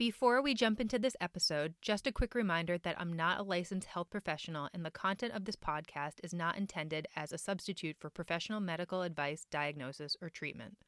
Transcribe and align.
Before 0.00 0.40
we 0.40 0.54
jump 0.54 0.80
into 0.80 0.98
this 0.98 1.14
episode, 1.20 1.74
just 1.82 2.06
a 2.06 2.10
quick 2.10 2.34
reminder 2.34 2.78
that 2.78 2.98
I'm 2.98 3.12
not 3.12 3.38
a 3.38 3.42
licensed 3.42 3.86
health 3.86 4.08
professional 4.08 4.70
and 4.72 4.82
the 4.82 4.90
content 4.90 5.34
of 5.34 5.44
this 5.44 5.56
podcast 5.56 6.14
is 6.24 6.32
not 6.32 6.56
intended 6.56 7.06
as 7.16 7.32
a 7.32 7.36
substitute 7.36 7.98
for 8.00 8.08
professional 8.08 8.60
medical 8.60 9.02
advice, 9.02 9.44
diagnosis, 9.50 10.16
or 10.22 10.30
treatment. 10.30 10.78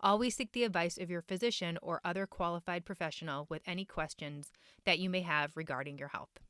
Always 0.00 0.36
seek 0.36 0.52
the 0.52 0.64
advice 0.64 0.96
of 0.96 1.10
your 1.10 1.20
physician 1.20 1.76
or 1.82 2.00
other 2.02 2.26
qualified 2.26 2.86
professional 2.86 3.46
with 3.50 3.60
any 3.66 3.84
questions 3.84 4.50
that 4.86 4.98
you 4.98 5.10
may 5.10 5.20
have 5.20 5.54
regarding 5.54 5.98
your 5.98 6.08
health. 6.08 6.40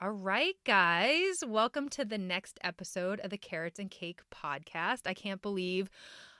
All 0.00 0.12
right, 0.12 0.54
guys, 0.64 1.34
welcome 1.46 1.90
to 1.90 2.06
the 2.06 2.16
next 2.16 2.58
episode 2.64 3.20
of 3.20 3.28
the 3.28 3.36
Carrots 3.36 3.78
and 3.78 3.90
Cake 3.90 4.20
podcast. 4.32 5.00
I 5.04 5.12
can't 5.12 5.42
believe 5.42 5.90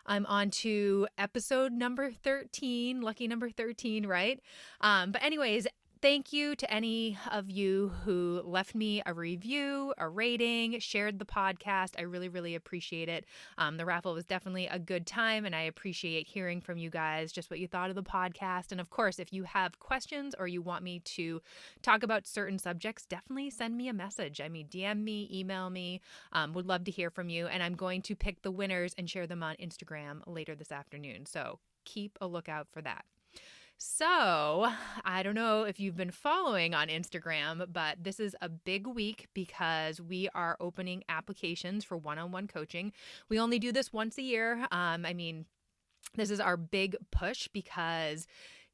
I'm 0.08 0.26
on 0.26 0.50
to 0.50 1.06
episode 1.18 1.72
number 1.72 2.10
13, 2.10 3.02
lucky 3.02 3.28
number 3.28 3.50
13, 3.50 4.06
right? 4.06 4.40
Um, 4.80 5.12
but, 5.12 5.22
anyways, 5.22 5.66
thank 6.00 6.32
you 6.32 6.54
to 6.56 6.72
any 6.72 7.18
of 7.30 7.50
you 7.50 7.92
who 8.04 8.40
left 8.44 8.74
me 8.74 9.02
a 9.04 9.12
review, 9.12 9.92
a 9.98 10.08
rating, 10.08 10.78
shared 10.80 11.18
the 11.18 11.24
podcast. 11.24 11.92
I 11.98 12.02
really, 12.02 12.28
really 12.28 12.54
appreciate 12.54 13.08
it. 13.08 13.24
Um, 13.56 13.76
the 13.76 13.84
raffle 13.84 14.14
was 14.14 14.24
definitely 14.24 14.66
a 14.66 14.78
good 14.78 15.06
time, 15.06 15.44
and 15.44 15.54
I 15.54 15.62
appreciate 15.62 16.26
hearing 16.26 16.60
from 16.60 16.78
you 16.78 16.90
guys 16.90 17.32
just 17.32 17.50
what 17.50 17.60
you 17.60 17.66
thought 17.66 17.90
of 17.90 17.96
the 17.96 18.02
podcast. 18.02 18.70
And 18.72 18.80
of 18.80 18.90
course, 18.90 19.18
if 19.18 19.32
you 19.32 19.44
have 19.44 19.78
questions 19.78 20.34
or 20.38 20.46
you 20.46 20.62
want 20.62 20.84
me 20.84 21.00
to 21.00 21.42
talk 21.82 22.02
about 22.02 22.26
certain 22.26 22.58
subjects, 22.58 23.06
definitely 23.06 23.50
send 23.50 23.76
me 23.76 23.88
a 23.88 23.92
message. 23.94 24.40
I 24.40 24.48
mean, 24.48 24.68
DM 24.68 25.02
me, 25.02 25.28
email 25.32 25.70
me. 25.70 26.00
Um, 26.32 26.52
would 26.52 26.66
love 26.66 26.84
to 26.84 26.90
hear 26.90 27.10
from 27.10 27.28
you. 27.28 27.46
And 27.46 27.62
I'm 27.62 27.74
going 27.74 28.02
to 28.02 28.14
pick 28.14 28.42
the 28.42 28.50
winners 28.50 28.94
and 28.96 29.08
share 29.08 29.26
them 29.26 29.42
on 29.42 29.56
Instagram 29.56 30.20
later 30.26 30.54
this 30.54 30.72
afternoon. 30.72 31.26
So 31.26 31.58
keep 31.84 32.16
a 32.20 32.26
lookout 32.26 32.68
for 32.70 32.82
that. 32.82 33.04
So, 33.80 34.68
I 35.04 35.22
don't 35.22 35.36
know 35.36 35.62
if 35.62 35.78
you've 35.78 35.96
been 35.96 36.10
following 36.10 36.74
on 36.74 36.88
Instagram, 36.88 37.72
but 37.72 38.02
this 38.02 38.18
is 38.18 38.34
a 38.42 38.48
big 38.48 38.88
week 38.88 39.28
because 39.34 40.00
we 40.00 40.28
are 40.34 40.56
opening 40.58 41.04
applications 41.08 41.84
for 41.84 41.96
one 41.96 42.18
on 42.18 42.32
one 42.32 42.48
coaching. 42.48 42.92
We 43.28 43.38
only 43.38 43.60
do 43.60 43.70
this 43.70 43.92
once 43.92 44.18
a 44.18 44.22
year. 44.22 44.66
Um, 44.72 45.06
I 45.06 45.14
mean, 45.14 45.46
this 46.16 46.30
is 46.30 46.40
our 46.40 46.56
big 46.56 46.96
push 47.12 47.46
because 47.52 48.26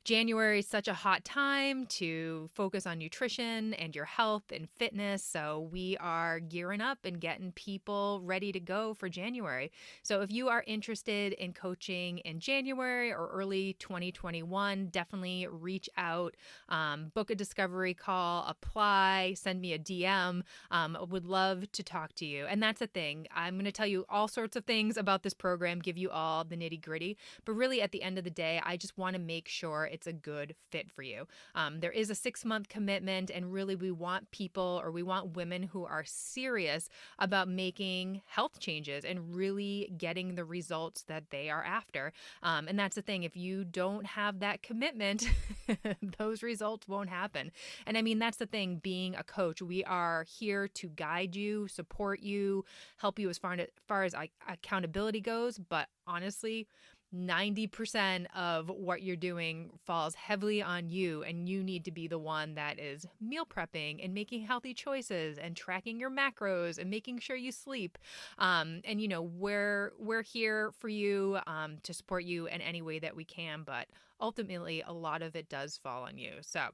January 0.05 0.59
is 0.59 0.67
such 0.67 0.87
a 0.87 0.93
hot 0.93 1.25
time 1.25 1.87
to 1.87 2.51
focus 2.53 2.87
on 2.87 2.99
nutrition 2.99 3.73
and 3.73 3.97
your 3.97 4.05
health 4.05 4.53
and 4.53 4.69
fitness. 4.77 5.25
So, 5.25 5.71
we 5.73 5.97
are 5.97 6.41
gearing 6.41 6.83
up 6.83 6.99
and 7.07 7.19
getting 7.19 7.53
people 7.53 8.21
ready 8.23 8.53
to 8.53 8.61
go 8.61 8.93
for 8.93 9.09
January. 9.09 9.73
So, 10.03 10.21
if 10.21 10.31
you 10.31 10.51
are 10.51 10.63
interested 10.67 11.33
in 11.33 11.55
coaching 11.55 12.19
in 12.19 12.39
January 12.39 13.13
or 13.13 13.31
early 13.33 13.77
2021, 13.79 14.89
definitely 14.89 15.47
reach 15.51 15.89
out, 15.97 16.35
um, 16.69 17.11
book 17.15 17.31
a 17.31 17.35
discovery 17.35 17.95
call, 17.95 18.45
apply, 18.47 19.33
send 19.39 19.63
me 19.63 19.73
a 19.73 19.79
DM. 19.79 20.43
Um, 20.71 20.99
would 21.09 21.25
love 21.25 21.73
to 21.73 21.83
talk 21.83 22.15
to 22.17 22.27
you. 22.27 22.45
And 22.45 22.63
that's 22.63 22.81
the 22.81 22.87
thing. 22.89 23.27
I'm 23.35 23.55
going 23.55 23.65
to 23.65 23.73
tell 23.73 23.87
you 23.87 24.05
all 24.11 24.29
sorts 24.29 24.55
of 24.55 24.67
things 24.67 24.99
about 24.99 25.23
this 25.23 25.33
program, 25.33 25.79
give 25.79 25.97
you 25.97 26.11
all 26.11 26.45
the 26.45 26.59
nitty 26.59 26.83
gritty. 26.83 27.17
But 27.47 27.53
really, 27.53 27.81
at 27.81 27.93
the 27.93 28.03
end 28.03 28.19
of 28.19 28.25
the 28.25 28.31
day, 28.31 28.61
I 28.63 28.77
just 28.77 28.99
want 28.99 29.15
to 29.15 29.19
make 29.19 29.49
sure 29.49 29.89
it's 29.95 30.09
a 30.09 30.13
good 30.13 30.57
fit 30.71 30.91
for 30.91 31.03
you. 31.03 31.27
Um, 31.55 31.79
there 31.79 31.93
is 31.93 32.11
a 32.11 32.15
six 32.15 32.45
month 32.45 32.69
commitment, 32.69 33.31
and 33.31 33.53
really, 33.53 33.77
we 33.77 33.93
want 33.93 34.31
people 34.33 34.81
or 34.83 34.91
we 34.91 35.05
want 35.05 35.37
women 35.37 35.63
who 35.63 35.85
are 35.85 36.05
serious 36.05 36.89
about 37.19 37.49
making 37.49 38.23
health 38.27 38.59
changes 38.59 39.05
and 39.05 39.35
really 39.35 39.93
getting 39.97 40.35
the 40.35 40.45
results 40.45 41.05
that 41.05 41.31
they 41.31 41.49
are 41.49 41.63
after. 41.63 42.13
Um, 42.43 42.67
and 42.67 42.77
that's 42.77 42.97
the 42.97 43.03
thing, 43.03 43.23
if 43.23 43.37
you 43.37 43.65
don't 43.65 44.05
have 44.05 44.41
that 44.41 44.63
commitment, 44.63 45.29
those 46.19 46.43
results 46.43 46.89
won't 46.89 47.09
happen. 47.09 47.53
And 47.87 47.97
I 47.97 48.03
mean, 48.03 48.19
that's 48.19 48.39
the 48.39 48.47
thing, 48.47 48.81
being 48.83 49.15
a 49.15 49.23
coach, 49.23 49.63
we 49.63 49.85
are 49.85 50.27
here 50.39 50.67
to 50.69 50.89
guide 50.89 51.37
you, 51.37 51.69
support 51.69 52.21
you, 52.21 52.65
help 52.97 53.21
you 53.21 53.31
as 53.31 53.39
far, 53.39 53.53
as 53.53 53.69
far 53.87 54.03
as 54.03 54.15
accountability 54.49 55.21
goes. 55.21 55.59
But 55.59 55.89
honestly, 56.07 56.67
90% 57.15 58.27
of 58.35 58.69
what 58.69 59.03
you're 59.03 59.17
doing 59.17 59.71
falls 59.85 60.15
heavily 60.15 60.63
on 60.63 60.89
you 60.89 61.23
and 61.23 61.49
you 61.49 61.63
need 61.63 61.85
to 61.85 61.91
be 61.91 62.09
the 62.09 62.19
one 62.19 62.55
that 62.55 62.79
is 62.79 63.07
meal 63.21 63.47
prepping 63.47 64.05
and 64.05 64.13
making 64.13 64.43
healthy 64.43 64.75
choices 64.75 65.39
and 65.39 65.57
tracking 65.57 65.99
your 65.99 66.11
macros 66.11 66.79
and 66.79 66.91
making 66.91 67.19
sure 67.19 67.37
you 67.37 67.53
sleep. 67.53 67.99
Um, 68.39 68.81
and 68.85 69.01
you 69.01 69.09
know 69.09 69.23
we're 69.23 69.93
we're 69.99 70.23
here 70.23 70.73
for 70.79 70.89
you 70.89 71.39
um, 71.47 71.77
to 71.85 71.95
support 71.95 72.25
you 72.25 72.47
in 72.47 72.61
any 72.61 72.83
way 72.83 72.99
that 72.99 73.15
we 73.15 73.25
can 73.25 73.63
but 73.65 73.87
ultimately 74.21 74.83
a 74.87 74.93
lot 74.93 75.23
of 75.23 75.37
it 75.37 75.49
does 75.49 75.77
fall 75.77 76.03
on 76.05 76.19
you. 76.19 76.33
So 76.41 76.69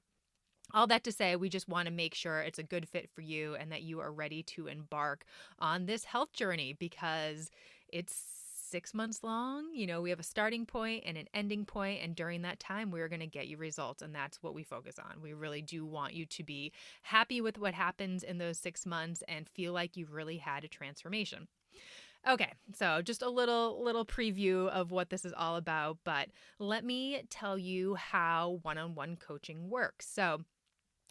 all 0.73 0.87
that 0.87 1.05
to 1.05 1.13
say, 1.13 1.37
we 1.37 1.49
just 1.49 1.69
want 1.69 1.87
to 1.87 1.93
make 1.93 2.15
sure 2.15 2.41
it's 2.41 2.59
a 2.59 2.65
good 2.65 2.89
fit 2.89 3.11
for 3.13 3.23
you 3.23 3.55
and 3.57 3.73
that 3.73 3.83
you 3.83 4.01
are 4.01 4.13
ready 4.13 4.43
to 4.45 4.69
embark 4.69 5.25
on 5.59 5.87
this 5.87 6.05
health 6.05 6.33
journey 6.33 6.75
because 6.79 7.51
it's 7.89 8.40
six 8.71 8.95
months 8.95 9.23
long. 9.23 9.71
You 9.75 9.87
know, 9.87 10.01
we 10.01 10.11
have 10.11 10.21
a 10.21 10.25
starting 10.25 10.67
point 10.67 11.05
and 11.07 11.17
an 11.17 11.27
ending 11.35 11.65
point, 11.65 12.03
and 12.03 12.15
during 12.15 12.43
that 12.43 12.61
time, 12.61 12.91
we're 12.91 13.09
going 13.09 13.21
to 13.21 13.27
get 13.27 13.49
you 13.49 13.57
results, 13.57 14.03
and 14.03 14.15
that's 14.15 14.43
what 14.43 14.55
we 14.55 14.63
focus 14.63 14.97
on. 14.99 15.21
We 15.21 15.33
really 15.33 15.63
do 15.63 15.85
want 15.85 16.15
you 16.15 16.27
to 16.27 16.43
be 16.43 16.73
happy 17.03 17.41
with 17.41 17.59
what 17.59 17.75
happens 17.75 18.23
in 18.23 18.39
those 18.39 18.59
six 18.59 18.87
months 18.87 19.23
and 19.29 19.49
feel 19.49 19.73
like 19.73 19.97
you've 19.97 20.13
really 20.13 20.39
had 20.39 20.65
a 20.65 20.69
transformation. 20.69 21.49
Okay, 22.29 22.53
so 22.75 23.01
just 23.01 23.23
a 23.23 23.31
little 23.31 23.83
little 23.83 24.05
preview 24.05 24.69
of 24.69 24.91
what 24.91 25.09
this 25.09 25.25
is 25.25 25.33
all 25.33 25.57
about, 25.57 25.99
but 26.05 26.29
let 26.59 26.85
me 26.85 27.23
tell 27.31 27.57
you 27.57 27.95
how 27.95 28.59
one-on-one 28.63 29.17
coaching 29.17 29.71
works. 29.71 30.07
So, 30.07 30.43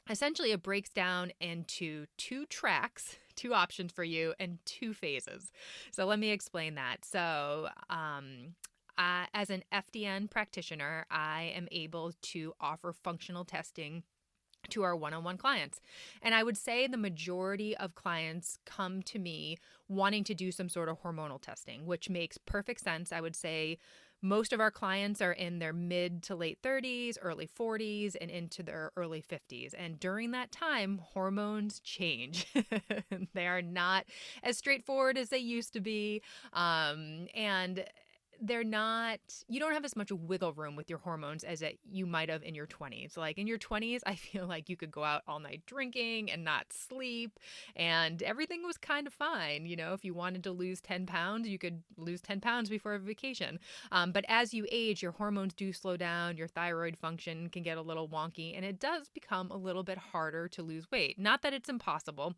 essentially 0.09 0.51
it 0.51 0.61
breaks 0.61 0.89
down 0.89 1.31
into 1.39 2.05
two 2.17 2.45
tracks 2.45 3.17
two 3.39 3.53
options 3.53 3.91
for 3.91 4.03
you 4.03 4.33
and 4.39 4.57
two 4.65 4.93
phases 4.93 5.51
so 5.91 6.05
let 6.05 6.19
me 6.19 6.29
explain 6.29 6.75
that 6.75 7.05
so 7.05 7.69
um, 7.89 8.55
uh, 8.97 9.25
as 9.33 9.49
an 9.49 9.63
fdn 9.73 10.29
practitioner 10.29 11.05
i 11.09 11.53
am 11.55 11.67
able 11.71 12.11
to 12.21 12.53
offer 12.59 12.91
functional 12.91 13.45
testing 13.45 14.03
to 14.67 14.83
our 14.83 14.95
one 14.95 15.13
on 15.13 15.23
one 15.23 15.37
clients. 15.37 15.79
And 16.21 16.35
I 16.35 16.43
would 16.43 16.57
say 16.57 16.85
the 16.85 16.97
majority 16.97 17.75
of 17.77 17.95
clients 17.95 18.57
come 18.65 19.01
to 19.03 19.17
me 19.17 19.57
wanting 19.87 20.23
to 20.25 20.35
do 20.35 20.51
some 20.51 20.69
sort 20.69 20.89
of 20.89 21.01
hormonal 21.01 21.41
testing, 21.41 21.85
which 21.85 22.09
makes 22.09 22.37
perfect 22.37 22.81
sense. 22.81 23.11
I 23.11 23.21
would 23.21 23.35
say 23.35 23.77
most 24.21 24.53
of 24.53 24.59
our 24.59 24.71
clients 24.71 25.21
are 25.21 25.31
in 25.31 25.59
their 25.59 25.73
mid 25.73 26.23
to 26.23 26.35
late 26.35 26.61
30s, 26.61 27.17
early 27.21 27.47
40s, 27.47 28.15
and 28.19 28.29
into 28.29 28.63
their 28.63 28.91
early 28.97 29.21
50s. 29.21 29.73
And 29.77 29.99
during 29.99 30.31
that 30.31 30.51
time, 30.51 30.99
hormones 31.03 31.79
change. 31.79 32.47
they 33.33 33.47
are 33.47 33.61
not 33.61 34.05
as 34.43 34.57
straightforward 34.57 35.17
as 35.17 35.29
they 35.29 35.37
used 35.37 35.73
to 35.73 35.79
be. 35.79 36.21
Um, 36.53 37.27
and 37.33 37.85
they're 38.41 38.63
not 38.63 39.19
you 39.47 39.59
don't 39.59 39.73
have 39.73 39.85
as 39.85 39.95
much 39.95 40.11
wiggle 40.11 40.53
room 40.53 40.75
with 40.75 40.89
your 40.89 40.99
hormones 40.99 41.43
as 41.43 41.61
it 41.61 41.79
you 41.89 42.05
might 42.05 42.29
have 42.29 42.43
in 42.43 42.55
your 42.55 42.67
20s 42.67 43.17
like 43.17 43.37
in 43.37 43.47
your 43.47 43.57
20s 43.57 43.99
i 44.05 44.15
feel 44.15 44.47
like 44.47 44.69
you 44.69 44.77
could 44.77 44.91
go 44.91 45.03
out 45.03 45.21
all 45.27 45.39
night 45.39 45.61
drinking 45.65 46.31
and 46.31 46.43
not 46.43 46.65
sleep 46.71 47.39
and 47.75 48.23
everything 48.23 48.63
was 48.63 48.77
kind 48.77 49.07
of 49.07 49.13
fine 49.13 49.65
you 49.65 49.75
know? 49.75 49.93
If 49.93 50.05
you 50.05 50.13
wanted 50.13 50.43
to 50.43 50.51
lose 50.51 50.81
10 50.81 51.05
pounds 51.05 51.47
you 51.47 51.57
could 51.57 51.81
lose 51.97 52.21
10 52.21 52.41
pounds 52.41 52.69
before 52.69 52.93
a 52.93 52.99
vacation. 52.99 53.59
Um, 53.91 54.11
but 54.11 54.25
as 54.27 54.53
you 54.53 54.65
age 54.71 55.01
your 55.01 55.11
hormones 55.11 55.53
do 55.53 55.73
slow 55.73 55.97
down 55.97 56.37
your 56.37 56.47
thyroid 56.47 56.97
function 56.97 57.49
can 57.49 57.63
get 57.63 57.77
a 57.77 57.81
little 57.81 58.07
wonky 58.07 58.55
and 58.55 58.65
it 58.65 58.79
does 58.79 59.09
become 59.09 59.51
a 59.51 59.57
little 59.57 59.83
bit 59.83 59.97
harder 59.97 60.47
to 60.49 60.63
lose 60.63 60.89
weight. 60.91 61.19
Not 61.19 61.41
that 61.41 61.53
it's 61.53 61.69
impossible 61.69 62.35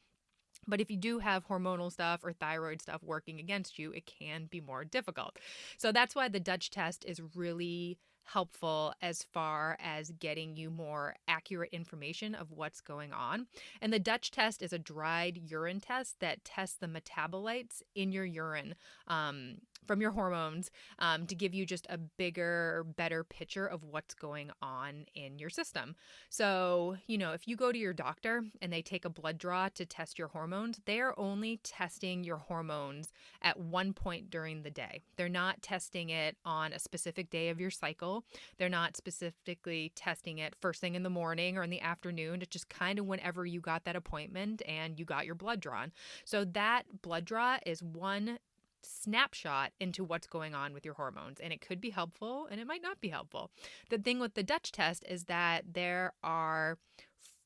but 0.67 0.81
if 0.81 0.91
you 0.91 0.97
do 0.97 1.19
have 1.19 1.47
hormonal 1.47 1.91
stuff 1.91 2.21
or 2.23 2.33
thyroid 2.33 2.81
stuff 2.81 3.01
working 3.03 3.39
against 3.39 3.79
you, 3.79 3.91
it 3.91 4.05
can 4.05 4.45
be 4.45 4.61
more 4.61 4.85
difficult. 4.85 5.37
So 5.77 5.91
that's 5.91 6.15
why 6.15 6.27
the 6.27 6.39
Dutch 6.39 6.69
test 6.69 7.05
is 7.05 7.21
really 7.35 7.97
helpful 8.23 8.93
as 9.01 9.23
far 9.33 9.77
as 9.81 10.11
getting 10.11 10.55
you 10.55 10.69
more 10.69 11.15
accurate 11.27 11.69
information 11.73 12.35
of 12.35 12.51
what's 12.51 12.79
going 12.79 13.11
on. 13.11 13.47
And 13.81 13.91
the 13.91 13.99
Dutch 13.99 14.31
test 14.31 14.61
is 14.61 14.71
a 14.71 14.79
dried 14.79 15.37
urine 15.37 15.79
test 15.79 16.19
that 16.19 16.45
tests 16.45 16.77
the 16.77 16.87
metabolites 16.87 17.81
in 17.95 18.11
your 18.11 18.25
urine. 18.25 18.75
Um, 19.07 19.57
from 19.85 20.01
your 20.01 20.11
hormones 20.11 20.71
um, 20.99 21.25
to 21.27 21.35
give 21.35 21.53
you 21.53 21.65
just 21.65 21.87
a 21.89 21.97
bigger, 21.97 22.85
better 22.95 23.23
picture 23.23 23.65
of 23.65 23.83
what's 23.83 24.13
going 24.13 24.51
on 24.61 25.05
in 25.15 25.39
your 25.39 25.49
system. 25.49 25.95
So, 26.29 26.97
you 27.07 27.17
know, 27.17 27.33
if 27.33 27.47
you 27.47 27.55
go 27.55 27.71
to 27.71 27.77
your 27.77 27.93
doctor 27.93 28.43
and 28.61 28.71
they 28.71 28.81
take 28.81 29.05
a 29.05 29.09
blood 29.09 29.37
draw 29.37 29.69
to 29.69 29.85
test 29.85 30.19
your 30.19 30.29
hormones, 30.29 30.79
they 30.85 30.99
are 30.99 31.13
only 31.17 31.59
testing 31.63 32.23
your 32.23 32.37
hormones 32.37 33.11
at 33.41 33.59
one 33.59 33.93
point 33.93 34.29
during 34.29 34.63
the 34.63 34.71
day. 34.71 35.01
They're 35.17 35.29
not 35.29 35.61
testing 35.61 36.09
it 36.09 36.37
on 36.45 36.73
a 36.73 36.79
specific 36.79 37.29
day 37.29 37.49
of 37.49 37.59
your 37.59 37.71
cycle. 37.71 38.23
They're 38.57 38.69
not 38.69 38.97
specifically 38.97 39.91
testing 39.95 40.37
it 40.39 40.55
first 40.61 40.81
thing 40.81 40.95
in 40.95 41.03
the 41.03 41.09
morning 41.09 41.57
or 41.57 41.63
in 41.63 41.69
the 41.69 41.81
afternoon. 41.81 42.41
It's 42.41 42.51
just 42.51 42.69
kind 42.69 42.99
of 42.99 43.05
whenever 43.05 43.45
you 43.45 43.59
got 43.59 43.85
that 43.85 43.95
appointment 43.95 44.61
and 44.67 44.99
you 44.99 45.05
got 45.05 45.25
your 45.25 45.35
blood 45.35 45.59
drawn. 45.59 45.91
So 46.25 46.45
that 46.45 46.83
blood 47.01 47.25
draw 47.25 47.57
is 47.65 47.81
one 47.81 48.39
snapshot 48.83 49.71
into 49.79 50.03
what's 50.03 50.27
going 50.27 50.55
on 50.55 50.73
with 50.73 50.85
your 50.85 50.93
hormones. 50.95 51.39
And 51.39 51.51
it 51.53 51.61
could 51.61 51.81
be 51.81 51.89
helpful 51.89 52.47
and 52.49 52.59
it 52.59 52.67
might 52.67 52.81
not 52.81 53.01
be 53.01 53.09
helpful. 53.09 53.51
The 53.89 53.97
thing 53.97 54.19
with 54.19 54.33
the 54.33 54.43
Dutch 54.43 54.71
test 54.71 55.03
is 55.07 55.25
that 55.25 55.73
there 55.73 56.13
are 56.23 56.77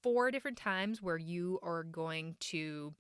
four 0.02 0.32
different 0.32 0.58
times 0.58 1.02
where 1.02 1.18
you 1.18 1.60
are 1.64 1.84
going 1.84 2.36
to 2.40 2.94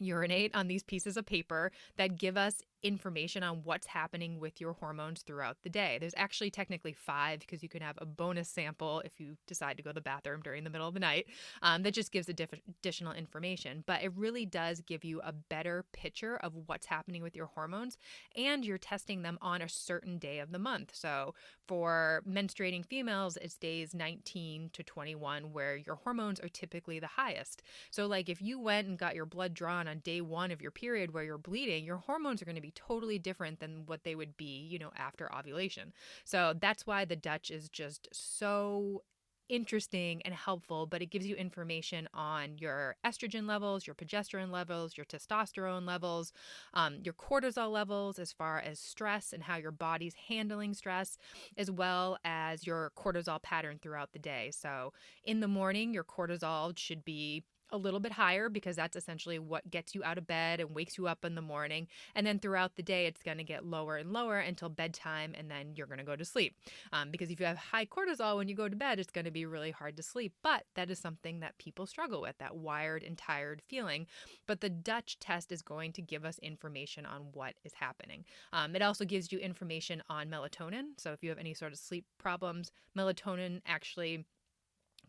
urinate 0.00 0.54
on 0.54 0.68
these 0.68 0.82
pieces 0.82 1.16
of 1.16 1.26
paper 1.26 1.72
that 1.96 2.18
give 2.18 2.36
us 2.36 2.62
information 2.82 3.42
on 3.42 3.62
what's 3.64 3.86
happening 3.86 4.38
with 4.38 4.60
your 4.60 4.72
hormones 4.74 5.22
throughout 5.22 5.56
the 5.62 5.68
day. 5.68 5.98
There's 6.00 6.14
actually 6.16 6.50
technically 6.50 6.92
five 6.92 7.40
because 7.40 7.62
you 7.62 7.68
can 7.68 7.82
have 7.82 7.96
a 7.98 8.06
bonus 8.06 8.48
sample 8.48 9.00
if 9.04 9.18
you 9.18 9.36
decide 9.46 9.76
to 9.76 9.82
go 9.82 9.90
to 9.90 9.94
the 9.94 10.00
bathroom 10.00 10.40
during 10.42 10.64
the 10.64 10.70
middle 10.70 10.86
of 10.86 10.94
the 10.94 11.00
night 11.00 11.26
um, 11.62 11.82
that 11.82 11.94
just 11.94 12.12
gives 12.12 12.26
diff- 12.26 12.54
additional 12.68 13.12
information. 13.12 13.82
But 13.86 14.02
it 14.02 14.12
really 14.14 14.46
does 14.46 14.80
give 14.80 15.04
you 15.04 15.20
a 15.22 15.32
better 15.32 15.84
picture 15.92 16.36
of 16.36 16.52
what's 16.66 16.86
happening 16.86 17.22
with 17.22 17.34
your 17.34 17.46
hormones 17.46 17.96
and 18.36 18.64
you're 18.64 18.78
testing 18.78 19.22
them 19.22 19.38
on 19.42 19.62
a 19.62 19.68
certain 19.68 20.18
day 20.18 20.38
of 20.38 20.52
the 20.52 20.58
month. 20.58 20.92
So 20.94 21.34
for 21.66 22.22
menstruating 22.28 22.84
females, 22.84 23.36
it's 23.36 23.56
days 23.56 23.94
19 23.94 24.70
to 24.72 24.82
21 24.82 25.52
where 25.52 25.76
your 25.76 25.96
hormones 25.96 26.40
are 26.40 26.48
typically 26.48 26.98
the 26.98 27.06
highest. 27.06 27.62
So, 27.90 28.06
like 28.06 28.28
if 28.28 28.40
you 28.40 28.58
went 28.58 28.88
and 28.88 28.98
got 28.98 29.14
your 29.14 29.26
blood 29.26 29.54
drawn 29.54 29.88
on 29.88 29.98
day 29.98 30.20
one 30.20 30.50
of 30.50 30.62
your 30.62 30.70
period 30.70 31.12
where 31.12 31.24
you're 31.24 31.38
bleeding, 31.38 31.84
your 31.84 31.96
hormones 31.96 32.40
are 32.40 32.44
going 32.44 32.54
to 32.54 32.62
be 32.62 32.67
be 32.68 32.72
totally 32.74 33.18
different 33.18 33.60
than 33.60 33.84
what 33.86 34.04
they 34.04 34.14
would 34.14 34.36
be, 34.36 34.66
you 34.70 34.78
know, 34.78 34.90
after 34.96 35.34
ovulation. 35.34 35.92
So 36.24 36.54
that's 36.60 36.86
why 36.86 37.04
the 37.04 37.16
Dutch 37.16 37.50
is 37.50 37.68
just 37.68 38.08
so 38.12 39.02
interesting 39.48 40.20
and 40.26 40.34
helpful, 40.34 40.86
but 40.86 41.00
it 41.00 41.06
gives 41.06 41.26
you 41.26 41.34
information 41.34 42.06
on 42.12 42.58
your 42.58 42.96
estrogen 43.04 43.48
levels, 43.48 43.86
your 43.86 43.94
progesterone 43.94 44.50
levels, 44.50 44.96
your 44.96 45.06
testosterone 45.06 45.86
levels, 45.86 46.32
um, 46.74 46.98
your 47.02 47.14
cortisol 47.14 47.72
levels, 47.72 48.18
as 48.18 48.30
far 48.30 48.60
as 48.60 48.78
stress 48.78 49.32
and 49.32 49.42
how 49.42 49.56
your 49.56 49.72
body's 49.72 50.14
handling 50.28 50.74
stress, 50.74 51.16
as 51.56 51.70
well 51.70 52.18
as 52.24 52.66
your 52.66 52.92
cortisol 52.94 53.42
pattern 53.42 53.78
throughout 53.80 54.12
the 54.12 54.18
day. 54.18 54.50
So 54.52 54.92
in 55.24 55.40
the 55.40 55.48
morning, 55.48 55.94
your 55.94 56.04
cortisol 56.04 56.78
should 56.78 57.04
be 57.04 57.44
a 57.70 57.76
little 57.76 58.00
bit 58.00 58.12
higher 58.12 58.48
because 58.48 58.76
that's 58.76 58.96
essentially 58.96 59.38
what 59.38 59.70
gets 59.70 59.94
you 59.94 60.02
out 60.04 60.18
of 60.18 60.26
bed 60.26 60.60
and 60.60 60.74
wakes 60.74 60.98
you 60.98 61.06
up 61.06 61.24
in 61.24 61.34
the 61.34 61.42
morning. 61.42 61.86
And 62.14 62.26
then 62.26 62.38
throughout 62.38 62.76
the 62.76 62.82
day, 62.82 63.06
it's 63.06 63.22
going 63.22 63.38
to 63.38 63.44
get 63.44 63.64
lower 63.64 63.96
and 63.96 64.12
lower 64.12 64.38
until 64.38 64.68
bedtime, 64.68 65.34
and 65.36 65.50
then 65.50 65.74
you're 65.74 65.86
going 65.86 65.98
to 65.98 66.04
go 66.04 66.16
to 66.16 66.24
sleep. 66.24 66.56
Um, 66.92 67.10
because 67.10 67.30
if 67.30 67.40
you 67.40 67.46
have 67.46 67.56
high 67.56 67.86
cortisol 67.86 68.36
when 68.36 68.48
you 68.48 68.54
go 68.54 68.68
to 68.68 68.76
bed, 68.76 68.98
it's 68.98 69.10
going 69.10 69.24
to 69.24 69.30
be 69.30 69.46
really 69.46 69.70
hard 69.70 69.96
to 69.96 70.02
sleep. 70.02 70.32
But 70.42 70.64
that 70.74 70.90
is 70.90 70.98
something 70.98 71.40
that 71.40 71.58
people 71.58 71.86
struggle 71.86 72.20
with 72.20 72.38
that 72.38 72.56
wired 72.56 73.02
and 73.02 73.16
tired 73.16 73.62
feeling. 73.68 74.06
But 74.46 74.60
the 74.60 74.70
Dutch 74.70 75.18
test 75.18 75.52
is 75.52 75.62
going 75.62 75.92
to 75.92 76.02
give 76.02 76.24
us 76.24 76.38
information 76.40 77.06
on 77.06 77.26
what 77.32 77.54
is 77.64 77.74
happening. 77.74 78.24
Um, 78.52 78.74
it 78.74 78.82
also 78.82 79.04
gives 79.04 79.32
you 79.32 79.38
information 79.38 80.02
on 80.08 80.28
melatonin. 80.28 80.98
So 80.98 81.12
if 81.12 81.22
you 81.22 81.28
have 81.30 81.38
any 81.38 81.54
sort 81.54 81.72
of 81.72 81.78
sleep 81.78 82.04
problems, 82.18 82.72
melatonin 82.96 83.60
actually 83.66 84.24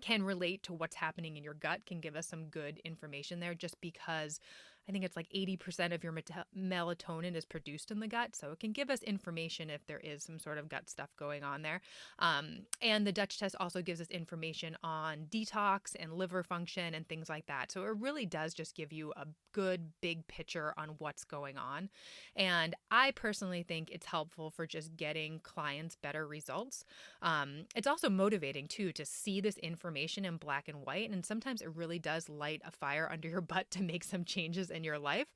can 0.02 0.24
relate 0.24 0.64
to 0.64 0.74
what's 0.74 0.96
happening 0.96 1.38
in 1.38 1.44
your 1.44 1.54
gut 1.54 1.86
can 1.86 2.00
give 2.00 2.16
us 2.16 2.28
some 2.28 2.46
good 2.46 2.80
information 2.86 3.40
there 3.40 3.54
just 3.54 3.80
because 3.82 4.40
I 4.90 4.92
think 4.92 5.06
it's 5.06 5.16
like 5.16 5.30
80% 5.30 5.94
of 5.94 6.04
your 6.04 6.14
melatonin 6.58 7.36
is 7.36 7.46
produced 7.46 7.92
in 7.92 8.00
the 8.00 8.08
gut. 8.08 8.36
So 8.36 8.52
it 8.52 8.60
can 8.60 8.72
give 8.72 8.90
us 8.90 9.04
information 9.04 9.70
if 9.70 9.86
there 9.86 10.00
is 10.00 10.24
some 10.24 10.40
sort 10.40 10.58
of 10.58 10.68
gut 10.68 10.90
stuff 10.90 11.10
going 11.16 11.44
on 11.44 11.62
there. 11.62 11.82
Um, 12.18 12.62
and 12.82 13.06
the 13.06 13.12
Dutch 13.12 13.38
test 13.38 13.56
also 13.60 13.84
gives 13.84 14.02
us 14.02 14.10
information 14.10 14.76
on 14.84 15.28
detox 15.30 15.96
and 15.98 16.14
liver 16.14 16.42
function 16.42 16.96
and 16.96 17.08
things 17.08 17.30
like 17.30 17.46
that. 17.46 17.72
So 17.72 17.84
it 17.84 17.98
really 18.00 18.26
does 18.26 18.56
just 18.56 18.76
give 18.76 18.92
you 18.92 19.14
a 19.16 19.28
good 19.52 19.92
big 20.02 20.28
picture 20.28 20.74
on 20.78 20.90
what's 20.98 21.24
going 21.24 21.58
on. 21.58 21.90
And 22.36 22.76
I 22.90 23.12
personally 23.12 23.64
think 23.64 23.92
it's 23.92 24.06
helpful 24.06 24.50
for 24.50 24.66
just 24.66 24.96
getting 24.96 25.40
clients 25.44 25.96
better 25.96 26.26
results. 26.26 26.84
Um, 27.22 27.66
it's 27.76 27.88
also 27.88 28.10
motivating 28.10 28.68
too 28.68 28.92
to 28.94 29.06
see 29.06 29.42
this 29.42 29.58
information 29.58 30.26
in 30.26 30.38
black 30.38 30.68
and 30.68 30.86
white. 30.86 31.10
And 31.12 31.26
sometimes 31.26 31.62
it 31.62 31.76
really 31.76 32.00
does 32.00 32.28
light 32.30 32.62
a 32.66 32.72
fire 32.72 33.08
under 33.12 33.28
your 33.28 33.42
butt 33.42 33.70
to 33.72 33.84
make 33.84 34.04
some 34.04 34.24
changes 34.24 34.72
in 34.80 34.84
your 34.86 34.98
life. 34.98 35.28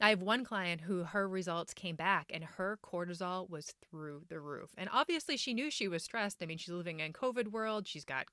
I 0.00 0.10
have 0.10 0.20
one 0.20 0.44
client 0.44 0.82
who 0.82 1.02
her 1.02 1.26
results 1.26 1.72
came 1.72 1.96
back 1.96 2.30
and 2.32 2.44
her 2.44 2.78
cortisol 2.84 3.48
was 3.48 3.74
through 3.90 4.22
the 4.28 4.38
roof. 4.38 4.70
And 4.76 4.90
obviously 4.92 5.36
she 5.36 5.54
knew 5.54 5.70
she 5.70 5.88
was 5.88 6.04
stressed. 6.04 6.42
I 6.42 6.46
mean, 6.46 6.58
she's 6.58 6.74
living 6.74 7.00
in 7.00 7.12
COVID 7.12 7.48
world. 7.48 7.88
She's 7.88 8.04
got 8.04 8.26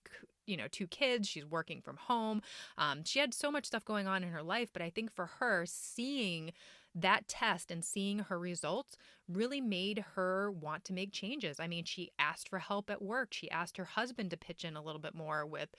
you 0.46 0.58
know 0.58 0.68
two 0.72 0.88
kids 0.88 1.30
she's 1.30 1.46
working 1.46 1.80
from 1.80 1.96
home 1.96 2.42
um, 2.80 3.04
she 3.06 3.20
had 3.20 3.36
so 3.36 3.52
much 3.52 3.68
stuff 3.68 3.86
going 3.86 4.08
on 4.08 4.24
in 4.24 4.30
her 4.30 4.42
life 4.42 4.70
but 4.74 4.82
i 4.82 4.90
think 4.90 5.14
for 5.14 5.28
her 5.40 5.64
seeing 5.68 6.52
that 6.96 7.28
test 7.28 7.72
and 7.72 7.84
seeing 7.84 8.20
her 8.20 8.40
results 8.40 8.98
really 9.28 9.62
made 9.62 10.04
her 10.16 10.52
want 10.52 10.84
to 10.86 10.94
make 10.94 11.12
changes. 11.12 11.60
I 11.60 11.68
mean, 11.68 11.86
she 11.86 12.12
asked 12.18 12.50
for 12.50 12.60
help 12.60 12.90
at 12.90 13.02
work. 13.02 13.30
She 13.32 13.50
asked 13.52 13.78
her 13.78 13.86
husband 13.86 14.32
to 14.32 14.38
pitch 14.38 14.66
in 14.66 14.76
a 14.76 14.82
little 14.82 15.02
bit 15.02 15.14
more 15.14 15.46
with 15.46 15.70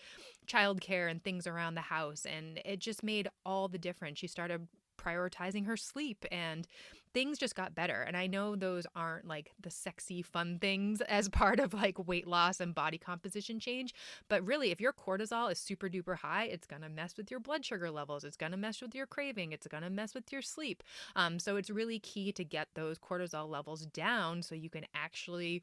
childcare 0.47 1.11
and 1.11 1.23
things 1.23 1.47
around 1.47 1.75
the 1.75 1.81
house. 1.81 2.25
And 2.25 2.61
it 2.65 2.79
just 2.79 3.03
made 3.03 3.29
all 3.45 3.69
the 3.69 3.79
difference. 3.79 4.19
She 4.19 4.29
started 4.29 4.69
prioritizing 5.01 5.67
her 5.67 5.77
sleep 5.77 6.25
and 6.31 6.67
things 7.13 7.39
just 7.39 7.55
got 7.55 7.75
better. 7.75 8.03
And 8.03 8.17
I 8.17 8.27
know 8.27 8.55
those 8.55 8.87
aren't 8.95 9.27
like 9.27 9.51
the 9.61 9.71
sexy, 9.71 10.23
fun 10.23 10.59
things 10.61 11.01
as 11.09 11.29
part 11.29 11.61
of 11.61 11.75
like 11.75 12.07
weight 12.07 12.27
loss 12.27 12.61
and 12.61 12.75
body 12.75 12.99
composition 12.99 13.59
change. 13.59 13.95
But 14.29 14.47
really, 14.47 14.71
if 14.71 14.81
your 14.81 14.93
cortisol 14.93 15.51
is 15.51 15.59
super 15.59 15.89
duper 15.89 16.17
high, 16.17 16.45
it's 16.45 16.67
going 16.67 16.83
to 16.83 16.89
mess 16.89 17.17
with 17.17 17.31
your 17.31 17.41
blood 17.41 17.65
sugar 17.65 17.91
levels. 17.91 18.25
It's 18.25 18.37
going 18.37 18.53
to 18.53 18.59
mess 18.59 18.81
with 18.81 18.95
your 18.95 19.07
craving. 19.07 19.53
It's 19.53 19.67
going 19.67 19.83
to 19.83 19.91
mess 19.91 20.15
with 20.15 20.33
your 20.33 20.43
sleep. 20.43 20.83
Um, 21.17 21.39
so 21.39 21.57
it's 21.57 21.71
really 21.71 21.99
key 21.99 22.33
to 22.33 22.45
get 22.45 22.69
those 22.75 22.99
cortisol 22.99 23.49
levels 23.49 23.87
down 23.87 24.43
so 24.43 24.55
you 24.55 24.71
can 24.71 24.85
actually 24.95 25.63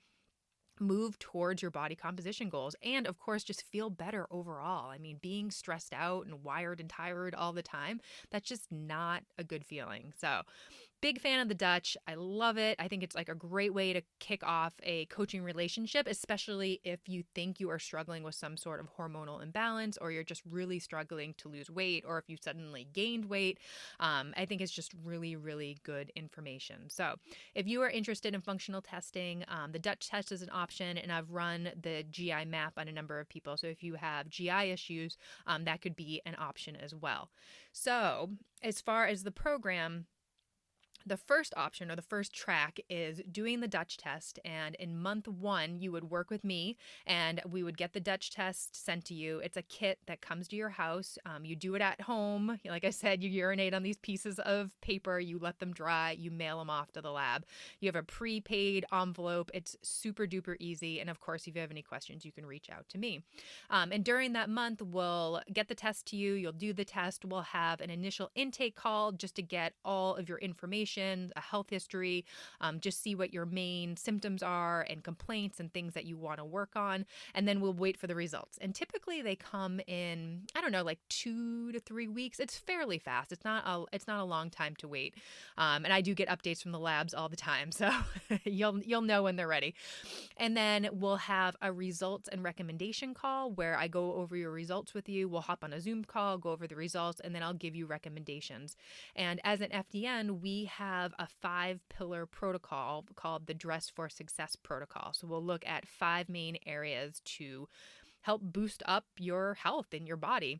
move 0.79 1.17
towards 1.19 1.61
your 1.61 1.71
body 1.71 1.95
composition 1.95 2.49
goals 2.49 2.75
and 2.83 3.07
of 3.07 3.19
course 3.19 3.43
just 3.43 3.63
feel 3.63 3.89
better 3.89 4.27
overall. 4.31 4.89
I 4.89 4.97
mean 4.97 5.17
being 5.21 5.51
stressed 5.51 5.93
out 5.93 6.25
and 6.25 6.43
wired 6.43 6.79
and 6.79 6.89
tired 6.89 7.35
all 7.35 7.53
the 7.53 7.61
time 7.61 7.99
that's 8.31 8.47
just 8.47 8.71
not 8.71 9.23
a 9.37 9.43
good 9.43 9.65
feeling. 9.65 10.13
So 10.19 10.41
Big 10.99 11.21
fan 11.21 11.39
of 11.39 11.47
the 11.47 11.53
Dutch. 11.53 11.95
I 12.07 12.15
love 12.15 12.57
it. 12.57 12.75
I 12.79 12.87
think 12.87 13.03
it's 13.03 13.15
like 13.15 13.29
a 13.29 13.35
great 13.35 13.71
way 13.71 13.93
to 13.93 14.01
kick 14.19 14.41
off 14.43 14.73
a 14.81 15.05
coaching 15.05 15.43
relationship, 15.43 16.07
especially 16.07 16.81
if 16.83 17.07
you 17.07 17.23
think 17.35 17.59
you 17.59 17.69
are 17.69 17.77
struggling 17.77 18.23
with 18.23 18.33
some 18.33 18.57
sort 18.57 18.79
of 18.79 18.87
hormonal 18.97 19.43
imbalance 19.43 19.99
or 20.01 20.11
you're 20.11 20.23
just 20.23 20.41
really 20.49 20.79
struggling 20.79 21.35
to 21.37 21.49
lose 21.49 21.69
weight 21.69 22.03
or 22.07 22.17
if 22.17 22.27
you 22.27 22.35
suddenly 22.41 22.87
gained 22.93 23.25
weight. 23.25 23.59
Um, 23.99 24.33
I 24.35 24.45
think 24.45 24.59
it's 24.59 24.71
just 24.71 24.91
really, 25.03 25.35
really 25.35 25.77
good 25.83 26.11
information. 26.15 26.89
So 26.89 27.15
if 27.53 27.67
you 27.67 27.83
are 27.83 27.89
interested 27.89 28.33
in 28.33 28.41
functional 28.41 28.81
testing, 28.81 29.43
um, 29.49 29.73
the 29.73 29.79
Dutch 29.79 30.09
test 30.09 30.31
is 30.31 30.41
an 30.41 30.49
option, 30.51 30.97
and 30.97 31.11
I've 31.11 31.29
run 31.29 31.69
the 31.79 32.05
GI 32.09 32.45
map 32.45 32.73
on 32.77 32.87
a 32.87 32.91
number 32.91 33.19
of 33.19 33.29
people. 33.29 33.55
So 33.55 33.67
if 33.67 33.83
you 33.83 33.93
have 33.95 34.29
GI 34.29 34.71
issues, 34.71 35.15
um, 35.45 35.65
that 35.65 35.81
could 35.81 35.95
be 35.95 36.23
an 36.25 36.35
option 36.39 36.75
as 36.75 36.95
well. 36.95 37.29
So 37.71 38.31
as 38.63 38.81
far 38.81 39.05
as 39.05 39.21
the 39.21 39.31
program, 39.31 40.07
the 41.07 41.17
first 41.17 41.53
option 41.55 41.89
or 41.89 41.95
the 41.95 42.01
first 42.01 42.33
track 42.33 42.79
is 42.89 43.21
doing 43.31 43.61
the 43.61 43.67
Dutch 43.67 43.97
test. 43.97 44.39
And 44.43 44.75
in 44.75 45.01
month 45.01 45.27
one, 45.27 45.79
you 45.79 45.91
would 45.91 46.09
work 46.09 46.29
with 46.29 46.43
me 46.43 46.77
and 47.05 47.41
we 47.49 47.63
would 47.63 47.77
get 47.77 47.93
the 47.93 47.99
Dutch 47.99 48.31
test 48.31 48.75
sent 48.85 49.05
to 49.05 49.13
you. 49.13 49.39
It's 49.39 49.57
a 49.57 49.61
kit 49.61 49.99
that 50.07 50.21
comes 50.21 50.47
to 50.49 50.55
your 50.55 50.69
house. 50.69 51.17
Um, 51.25 51.45
you 51.45 51.55
do 51.55 51.75
it 51.75 51.81
at 51.81 52.01
home. 52.01 52.59
Like 52.67 52.83
I 52.83 52.89
said, 52.89 53.23
you 53.23 53.29
urinate 53.29 53.73
on 53.73 53.81
these 53.81 53.97
pieces 53.97 54.39
of 54.39 54.71
paper, 54.81 55.19
you 55.19 55.39
let 55.39 55.59
them 55.59 55.73
dry, 55.73 56.11
you 56.11 56.29
mail 56.29 56.59
them 56.59 56.69
off 56.69 56.91
to 56.91 57.01
the 57.01 57.11
lab. 57.11 57.45
You 57.79 57.87
have 57.87 57.95
a 57.95 58.03
prepaid 58.03 58.85
envelope. 58.91 59.49
It's 59.53 59.77
super 59.81 60.27
duper 60.27 60.57
easy. 60.59 60.99
And 60.99 61.09
of 61.09 61.21
course, 61.21 61.47
if 61.47 61.55
you 61.55 61.61
have 61.61 61.71
any 61.71 61.81
questions, 61.81 62.25
you 62.25 62.31
can 62.31 62.45
reach 62.45 62.69
out 62.69 62.87
to 62.89 62.97
me. 62.97 63.21
Um, 63.69 63.91
and 63.93 64.03
during 64.03 64.33
that 64.33 64.49
month, 64.49 64.81
we'll 64.81 65.41
get 65.51 65.69
the 65.69 65.75
test 65.75 66.07
to 66.07 66.17
you. 66.17 66.33
You'll 66.33 66.51
do 66.51 66.73
the 66.73 66.83
test. 66.83 67.23
We'll 67.23 67.41
have 67.41 67.79
an 67.79 67.89
initial 67.89 68.29
intake 68.35 68.75
call 68.75 69.13
just 69.13 69.35
to 69.35 69.41
get 69.41 69.73
all 69.85 70.15
of 70.15 70.27
your 70.27 70.39
information 70.39 70.96
a 70.97 71.41
health 71.41 71.69
history, 71.69 72.25
um, 72.61 72.79
just 72.79 73.01
see 73.01 73.15
what 73.15 73.33
your 73.33 73.45
main 73.45 73.95
symptoms 73.97 74.43
are 74.43 74.85
and 74.89 75.03
complaints 75.03 75.59
and 75.59 75.73
things 75.73 75.93
that 75.93 76.05
you 76.05 76.17
want 76.17 76.39
to 76.39 76.45
work 76.45 76.75
on. 76.75 77.05
And 77.33 77.47
then 77.47 77.61
we'll 77.61 77.73
wait 77.73 77.97
for 77.97 78.07
the 78.07 78.15
results. 78.15 78.57
And 78.59 78.73
typically 78.73 79.21
they 79.21 79.35
come 79.35 79.79
in, 79.87 80.43
I 80.55 80.61
don't 80.61 80.71
know, 80.71 80.83
like 80.83 80.99
two 81.09 81.71
to 81.71 81.79
three 81.79 82.07
weeks. 82.07 82.39
It's 82.39 82.57
fairly 82.57 82.99
fast. 82.99 83.31
It's 83.31 83.45
not 83.45 83.63
a, 83.65 83.83
it's 83.93 84.07
not 84.07 84.19
a 84.19 84.25
long 84.25 84.49
time 84.49 84.75
to 84.77 84.87
wait. 84.87 85.15
Um, 85.57 85.85
and 85.85 85.93
I 85.93 86.01
do 86.01 86.13
get 86.13 86.29
updates 86.29 86.61
from 86.61 86.71
the 86.71 86.79
labs 86.79 87.13
all 87.13 87.29
the 87.29 87.35
time. 87.35 87.69
So 87.77 87.91
you'll, 88.43 88.81
you'll 88.81 89.03
know 89.03 89.21
when 89.21 89.35
they're 89.35 89.47
ready. 89.47 89.75
And 90.37 90.57
then 90.57 90.89
we'll 90.91 91.17
have 91.17 91.55
a 91.61 91.71
results 91.71 92.27
and 92.27 92.43
recommendation 92.43 93.13
call 93.13 93.51
where 93.51 93.77
I 93.77 93.87
go 93.87 94.13
over 94.15 94.35
your 94.35 94.51
results 94.51 94.93
with 94.93 95.07
you. 95.07 95.29
We'll 95.29 95.41
hop 95.41 95.63
on 95.63 95.73
a 95.73 95.79
Zoom 95.79 96.03
call, 96.03 96.37
go 96.37 96.51
over 96.51 96.67
the 96.67 96.75
results, 96.75 97.19
and 97.23 97.35
then 97.35 97.43
I'll 97.43 97.53
give 97.53 97.75
you 97.75 97.85
recommendations. 97.85 98.75
And 99.15 99.39
as 99.43 99.61
an 99.61 99.69
FDN, 99.69 100.41
we 100.41 100.65
have 100.77 101.13
a 101.19 101.27
five 101.41 101.79
pillar 101.89 102.25
protocol 102.25 103.05
called 103.15 103.47
the 103.47 103.53
Dress 103.53 103.89
for 103.89 104.09
Success 104.09 104.55
protocol. 104.55 105.13
So 105.13 105.27
we'll 105.27 105.43
look 105.43 105.65
at 105.65 105.87
five 105.87 106.29
main 106.29 106.57
areas 106.65 107.21
to 107.37 107.67
help 108.21 108.41
boost 108.41 108.83
up 108.85 109.05
your 109.17 109.55
health 109.55 109.93
in 109.93 110.05
your 110.05 110.17
body. 110.17 110.59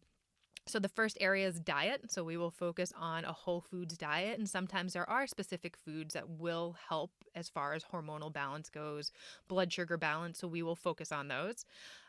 So, 0.66 0.80
the 0.80 0.90
first 0.90 1.18
area 1.22 1.48
is 1.48 1.62
diet. 1.62 2.12
So, 2.12 2.26
we 2.26 2.36
will 2.36 2.52
focus 2.52 2.92
on 3.00 3.24
a 3.24 3.32
whole 3.32 3.62
foods 3.62 3.98
diet. 3.98 4.38
And 4.38 4.50
sometimes 4.50 4.92
there 4.92 5.10
are 5.10 5.26
specific 5.26 5.78
foods 5.78 6.14
that 6.14 6.30
will 6.30 6.76
help 6.90 7.12
as 7.36 7.48
far 7.48 7.74
as 7.74 7.86
hormonal 7.86 8.34
balance 8.34 8.70
goes, 8.70 9.14
blood 9.48 9.72
sugar 9.72 9.98
balance. 9.98 10.40
So, 10.40 10.48
we 10.48 10.64
will 10.64 10.76
focus 10.76 11.14
on 11.14 11.30
those. 11.30 11.64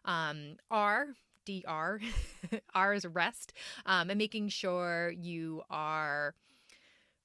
Um, 0.04 0.56
R, 0.72 1.14
DR, 1.44 2.00
R 2.74 2.94
is 2.94 3.06
rest, 3.06 3.52
um, 3.86 4.10
and 4.10 4.18
making 4.18 4.48
sure 4.48 5.12
you 5.16 5.62
are 5.70 6.34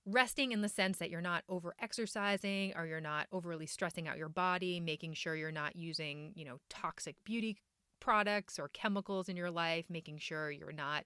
resting 0.05 0.51
in 0.51 0.61
the 0.61 0.69
sense 0.69 0.97
that 0.97 1.09
you're 1.09 1.21
not 1.21 1.43
over 1.47 1.75
exercising 1.79 2.73
or 2.75 2.85
you're 2.85 2.99
not 3.01 3.27
overly 3.31 3.65
stressing 3.65 4.07
out 4.07 4.17
your 4.17 4.29
body, 4.29 4.79
making 4.79 5.13
sure 5.13 5.35
you're 5.35 5.51
not 5.51 5.75
using, 5.75 6.33
you 6.35 6.45
know, 6.45 6.59
toxic 6.69 7.15
beauty 7.23 7.57
products 7.99 8.59
or 8.59 8.69
chemicals 8.69 9.29
in 9.29 9.37
your 9.37 9.51
life, 9.51 9.85
making 9.89 10.17
sure 10.17 10.51
you're 10.51 10.73
not 10.73 11.05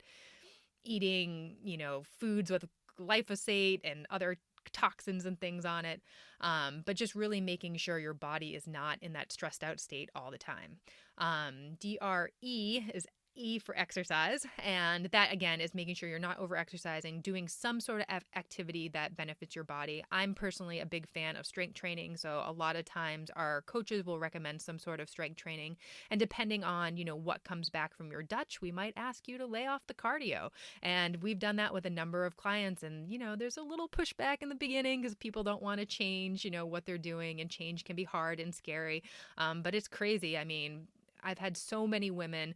eating, 0.84 1.58
you 1.64 1.78
know, 1.78 2.04
foods 2.20 2.50
with 2.50 2.66
glyphosate 3.00 3.82
and 3.84 4.08
other 4.10 4.38
toxins 4.74 5.26
and 5.26 5.40
things 5.40 5.66
on 5.66 5.86
it. 5.86 6.02
Um, 6.42 6.84
but 6.86 6.96
just 6.96 7.16
really 7.16 7.42
making 7.42 7.78
sure 7.78 8.00
your 8.00 8.14
body 8.14 8.56
is 8.56 8.68
not 8.68 8.98
in 9.02 9.14
that 9.14 9.32
stressed 9.32 9.64
out 9.64 9.80
state 9.80 10.10
all 10.16 10.32
the 10.32 10.38
time. 10.38 10.78
Um, 11.18 11.78
DRE 11.80 12.92
is 12.94 13.08
E 13.38 13.60
for 13.60 13.78
exercise. 13.78 14.46
And 14.64 15.06
that 15.08 15.32
again 15.32 15.62
is 15.62 15.74
making 15.76 15.96
sure 15.96 16.10
you're 16.10 16.20
not 16.20 16.40
over 16.40 16.58
exercising, 16.58 17.22
doing 17.22 17.48
some 17.48 17.80
sort 17.80 18.04
of 18.10 18.24
activity 18.36 18.90
that 18.90 19.16
benefits 19.16 19.56
your 19.56 19.64
body. 19.64 20.04
I'm 20.12 20.34
personally 20.34 20.80
a 20.80 20.86
big 20.86 21.08
fan 21.08 21.36
of 21.36 21.46
strength 21.46 21.76
training. 21.76 22.18
So 22.18 22.44
a 22.46 22.52
lot 22.52 22.76
of 22.76 22.86
times 22.86 23.30
our 23.36 23.62
coaches 23.62 24.06
will 24.06 24.20
recommend 24.20 24.62
some 24.62 24.80
sort 24.80 25.00
of 25.00 25.10
strength 25.10 25.38
training. 25.38 25.78
And 26.10 26.20
depending 26.20 26.64
on, 26.64 26.98
you 26.98 27.06
know, 27.06 27.16
what 27.16 27.44
comes 27.44 27.70
back 27.70 27.96
from 27.96 28.12
your 28.12 28.24
Dutch, 28.24 28.62
we 28.62 28.72
might 28.72 28.94
ask 28.98 29.28
you 29.28 29.38
to 29.38 29.46
lay 29.46 29.68
off 29.68 29.88
the 29.88 29.94
cardio. 29.94 30.50
And 30.82 31.22
we've 31.22 31.40
done 31.40 31.58
that 31.58 31.74
with 31.74 31.86
a 31.86 31.90
number 31.90 32.26
of 32.26 32.38
clients. 32.38 32.84
And, 32.84 33.10
you 33.10 33.20
know, 33.20 33.36
there's 33.36 33.58
a 33.58 33.62
little 33.62 33.88
pushback 33.88 34.38
in 34.42 34.50
the 34.50 34.56
beginning 34.56 35.02
because 35.02 35.16
people 35.16 35.44
don't 35.44 35.62
want 35.62 35.80
to 35.80 35.86
change, 35.86 36.44
you 36.44 36.52
know, 36.52 36.66
what 36.66 36.86
they're 36.86 36.98
doing. 36.98 37.42
And 37.42 37.50
change 37.50 37.84
can 37.84 37.96
be 37.96 38.04
hard 38.04 38.40
and 38.40 38.54
scary. 38.54 39.04
Um, 39.38 39.62
but 39.62 39.76
it's 39.76 39.88
crazy. 39.88 40.38
I 40.38 40.44
mean, 40.44 40.88
I've 41.24 41.40
had 41.40 41.58
so 41.58 41.88
many 41.88 42.12
women 42.12 42.56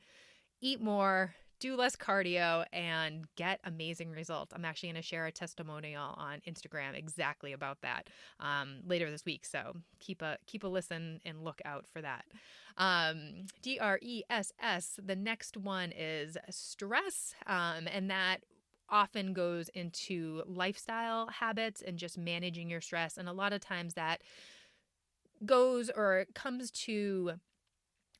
eat 0.61 0.81
more, 0.81 1.33
do 1.59 1.75
less 1.75 1.95
cardio, 1.95 2.65
and 2.73 3.25
get 3.35 3.59
amazing 3.63 4.11
results. 4.11 4.51
I'm 4.55 4.65
actually 4.65 4.89
going 4.89 5.01
to 5.01 5.07
share 5.07 5.25
a 5.25 5.31
testimonial 5.31 6.15
on 6.17 6.39
Instagram 6.47 6.95
exactly 6.95 7.53
about 7.53 7.81
that 7.81 8.07
um, 8.39 8.77
later 8.85 9.11
this 9.11 9.25
week. 9.25 9.45
So 9.45 9.73
keep 9.99 10.21
a 10.21 10.37
keep 10.47 10.63
a 10.63 10.67
listen 10.67 11.19
and 11.25 11.43
look 11.43 11.61
out 11.65 11.85
for 11.91 12.01
that. 12.01 12.25
Um, 12.77 13.45
D 13.61 13.79
R 13.79 13.99
E 14.01 14.23
S 14.29 14.51
S. 14.61 14.99
The 15.03 15.15
next 15.15 15.57
one 15.57 15.91
is 15.91 16.37
stress, 16.49 17.35
um, 17.45 17.87
and 17.91 18.09
that 18.09 18.37
often 18.89 19.33
goes 19.33 19.69
into 19.69 20.43
lifestyle 20.45 21.27
habits 21.27 21.81
and 21.81 21.97
just 21.97 22.17
managing 22.17 22.69
your 22.69 22.81
stress. 22.81 23.17
And 23.17 23.29
a 23.29 23.33
lot 23.33 23.53
of 23.53 23.61
times 23.61 23.93
that 23.93 24.21
goes 25.45 25.89
or 25.89 26.25
comes 26.33 26.69
to 26.71 27.33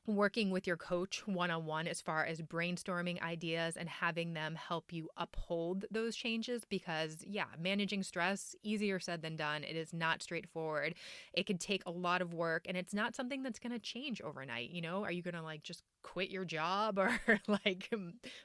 working 0.06 0.50
with 0.50 0.66
your 0.66 0.76
coach 0.76 1.22
one 1.26 1.50
on 1.50 1.64
one 1.64 1.86
as 1.86 2.00
far 2.00 2.24
as 2.24 2.40
brainstorming 2.40 3.22
ideas 3.22 3.76
and 3.76 3.88
having 3.88 4.32
them 4.32 4.54
help 4.54 4.92
you 4.92 5.08
uphold 5.16 5.84
those 5.90 6.16
changes 6.16 6.64
because, 6.64 7.18
yeah, 7.26 7.46
managing 7.60 8.02
stress, 8.02 8.56
easier 8.62 8.98
said 8.98 9.22
than 9.22 9.36
done. 9.36 9.62
It 9.62 9.76
is 9.76 9.92
not 9.92 10.22
straightforward. 10.22 10.94
It 11.32 11.46
can 11.46 11.58
take 11.58 11.82
a 11.86 11.90
lot 11.90 12.20
of 12.20 12.34
work 12.34 12.64
and 12.66 12.76
it's 12.76 12.94
not 12.94 13.14
something 13.14 13.42
that's 13.42 13.58
going 13.58 13.72
to 13.72 13.78
change 13.78 14.20
overnight. 14.20 14.70
You 14.70 14.82
know, 14.82 15.04
are 15.04 15.12
you 15.12 15.22
going 15.22 15.34
to 15.34 15.42
like 15.42 15.62
just 15.62 15.84
quit 16.02 16.30
your 16.30 16.44
job 16.44 16.98
or 16.98 17.18
like 17.48 17.92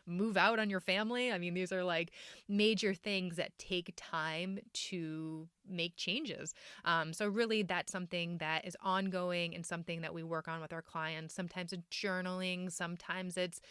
move 0.06 0.38
out 0.38 0.60
on 0.60 0.70
your 0.70 0.80
family. 0.80 1.32
I 1.32 1.38
mean, 1.38 1.54
these 1.54 1.72
are 1.72 1.84
like 1.84 2.12
major 2.48 2.94
things 2.94 3.36
that 3.38 3.58
take 3.58 3.94
time 3.96 4.60
to 4.74 5.48
make 5.70 5.96
changes. 5.98 6.54
Um, 6.86 7.14
so, 7.14 7.28
really, 7.28 7.64
that's 7.64 7.92
something 7.92 8.38
that 8.38 8.66
is 8.66 8.76
ongoing 8.82 9.54
and 9.56 9.66
something 9.66 10.02
that 10.02 10.14
we 10.14 10.24
work 10.24 10.48
on 10.48 10.62
with 10.62 10.74
our 10.74 10.82
clients. 10.82 11.34
Sometimes 11.34 11.74
it's 11.74 11.84
journaling, 11.92 12.72
sometimes 12.72 13.38
it's 13.38 13.62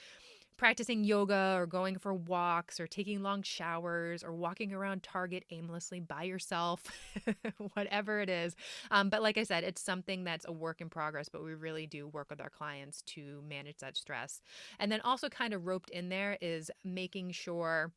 practicing 0.57 1.05
yoga 1.05 1.55
or 1.57 1.67
going 1.67 1.99
for 1.99 2.15
walks 2.15 2.81
or 2.81 2.87
taking 2.87 3.23
long 3.23 3.43
showers 3.43 4.23
or 4.25 4.35
walking 4.35 4.73
around 4.73 5.03
Target 5.03 5.45
aimlessly 5.51 6.01
by 6.01 6.23
yourself, 6.23 6.83
whatever 7.75 8.21
it 8.21 8.29
is. 8.29 8.57
Um, 8.91 9.11
but 9.11 9.23
like 9.23 9.39
I 9.39 9.43
said, 9.43 9.65
it's 9.65 9.83
something 9.83 10.25
that's 10.25 10.47
a 10.49 10.53
work 10.53 10.81
in 10.81 10.89
progress, 10.89 11.29
but 11.29 11.45
we 11.45 11.55
really 11.55 11.87
do 11.87 12.09
work 12.09 12.31
with 12.31 12.41
our 12.41 12.51
clients 12.51 13.03
to 13.03 13.43
manage 13.49 13.79
that 13.79 13.97
stress. 13.97 14.41
And 14.79 14.91
then 14.91 15.01
also, 15.03 15.29
kind 15.29 15.53
of 15.53 15.67
roped 15.67 15.91
in 15.91 16.09
there 16.09 16.39
is 16.41 16.71
making 16.85 17.33
sure 17.33 17.93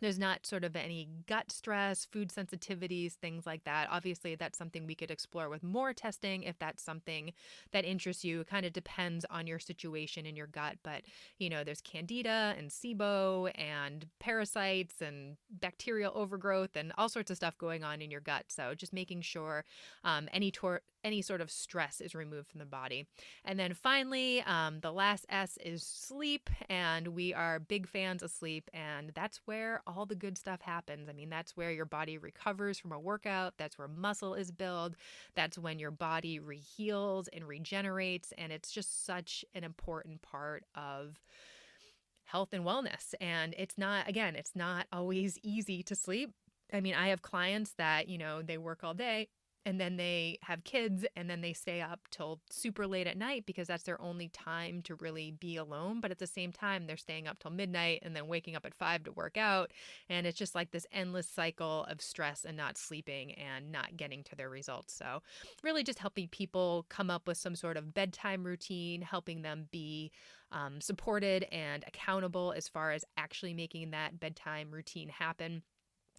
there's 0.00 0.18
not 0.18 0.46
sort 0.46 0.64
of 0.64 0.76
any 0.76 1.08
gut 1.26 1.50
stress, 1.50 2.04
food 2.04 2.30
sensitivities, 2.30 3.14
things 3.14 3.46
like 3.46 3.64
that. 3.64 3.88
Obviously, 3.90 4.34
that's 4.34 4.58
something 4.58 4.86
we 4.86 4.94
could 4.94 5.10
explore 5.10 5.48
with 5.48 5.62
more 5.62 5.92
testing 5.92 6.42
if 6.42 6.58
that's 6.58 6.82
something 6.82 7.32
that 7.72 7.84
interests 7.84 8.24
you. 8.24 8.40
It 8.40 8.46
kind 8.46 8.66
of 8.66 8.72
depends 8.72 9.24
on 9.30 9.46
your 9.46 9.58
situation 9.58 10.26
in 10.26 10.36
your 10.36 10.46
gut, 10.46 10.76
but 10.82 11.02
you 11.38 11.50
know, 11.50 11.64
there's 11.64 11.80
candida 11.80 12.54
and 12.56 12.70
SIBO 12.70 13.50
and 13.56 14.06
parasites 14.18 15.00
and 15.00 15.36
bacterial 15.50 16.12
overgrowth 16.14 16.76
and 16.76 16.92
all 16.96 17.08
sorts 17.08 17.30
of 17.30 17.36
stuff 17.36 17.56
going 17.58 17.84
on 17.84 18.00
in 18.00 18.10
your 18.10 18.20
gut. 18.20 18.44
So 18.48 18.74
just 18.74 18.92
making 18.92 19.22
sure 19.22 19.64
um, 20.04 20.28
any 20.32 20.50
tor- 20.50 20.82
any 21.08 21.22
sort 21.22 21.40
of 21.40 21.50
stress 21.50 22.02
is 22.02 22.14
removed 22.14 22.50
from 22.50 22.58
the 22.58 22.66
body. 22.66 23.06
And 23.42 23.58
then 23.58 23.72
finally, 23.72 24.42
um, 24.42 24.80
the 24.80 24.92
last 24.92 25.24
S 25.30 25.56
is 25.64 25.82
sleep, 25.82 26.50
and 26.68 27.08
we 27.08 27.32
are 27.32 27.58
big 27.58 27.88
fans 27.88 28.22
of 28.22 28.30
sleep, 28.30 28.68
and 28.74 29.10
that's 29.14 29.40
where 29.46 29.80
all 29.86 30.04
the 30.04 30.14
good 30.14 30.36
stuff 30.36 30.60
happens. 30.60 31.08
I 31.08 31.14
mean, 31.14 31.30
that's 31.30 31.56
where 31.56 31.72
your 31.72 31.86
body 31.86 32.18
recovers 32.18 32.78
from 32.78 32.92
a 32.92 33.00
workout, 33.00 33.54
that's 33.56 33.78
where 33.78 33.88
muscle 33.88 34.34
is 34.34 34.50
built, 34.50 34.96
that's 35.34 35.56
when 35.56 35.78
your 35.78 35.90
body 35.90 36.38
reheals 36.38 37.26
and 37.32 37.48
regenerates, 37.48 38.34
and 38.36 38.52
it's 38.52 38.70
just 38.70 39.06
such 39.06 39.46
an 39.54 39.64
important 39.64 40.20
part 40.20 40.64
of 40.74 41.18
health 42.24 42.52
and 42.52 42.66
wellness. 42.66 43.14
And 43.18 43.54
it's 43.56 43.78
not, 43.78 44.06
again, 44.06 44.36
it's 44.36 44.54
not 44.54 44.86
always 44.92 45.38
easy 45.42 45.82
to 45.84 45.94
sleep. 45.94 46.34
I 46.70 46.82
mean, 46.82 46.92
I 46.92 47.08
have 47.08 47.22
clients 47.22 47.72
that, 47.78 48.08
you 48.08 48.18
know, 48.18 48.42
they 48.42 48.58
work 48.58 48.84
all 48.84 48.92
day 48.92 49.28
and 49.68 49.78
then 49.78 49.98
they 49.98 50.38
have 50.40 50.64
kids 50.64 51.04
and 51.14 51.28
then 51.28 51.42
they 51.42 51.52
stay 51.52 51.82
up 51.82 52.00
till 52.10 52.40
super 52.48 52.86
late 52.86 53.06
at 53.06 53.18
night 53.18 53.44
because 53.44 53.68
that's 53.68 53.82
their 53.82 54.00
only 54.00 54.28
time 54.28 54.80
to 54.80 54.94
really 54.94 55.30
be 55.30 55.58
alone 55.58 56.00
but 56.00 56.10
at 56.10 56.18
the 56.18 56.26
same 56.26 56.50
time 56.50 56.86
they're 56.86 56.96
staying 56.96 57.28
up 57.28 57.38
till 57.38 57.50
midnight 57.50 58.00
and 58.02 58.16
then 58.16 58.26
waking 58.28 58.56
up 58.56 58.64
at 58.64 58.72
5 58.72 59.04
to 59.04 59.12
work 59.12 59.36
out 59.36 59.70
and 60.08 60.26
it's 60.26 60.38
just 60.38 60.54
like 60.54 60.70
this 60.70 60.86
endless 60.90 61.28
cycle 61.28 61.84
of 61.90 62.00
stress 62.00 62.46
and 62.46 62.56
not 62.56 62.78
sleeping 62.78 63.32
and 63.32 63.70
not 63.70 63.94
getting 63.94 64.24
to 64.24 64.34
their 64.34 64.48
results 64.48 64.94
so 64.94 65.20
really 65.62 65.84
just 65.84 65.98
helping 65.98 66.28
people 66.28 66.86
come 66.88 67.10
up 67.10 67.28
with 67.28 67.36
some 67.36 67.54
sort 67.54 67.76
of 67.76 67.92
bedtime 67.92 68.44
routine 68.44 69.02
helping 69.02 69.42
them 69.42 69.68
be 69.70 70.10
um, 70.50 70.80
supported 70.80 71.44
and 71.52 71.84
accountable 71.86 72.54
as 72.56 72.68
far 72.68 72.92
as 72.92 73.04
actually 73.18 73.52
making 73.52 73.90
that 73.90 74.18
bedtime 74.18 74.70
routine 74.70 75.10
happen 75.10 75.62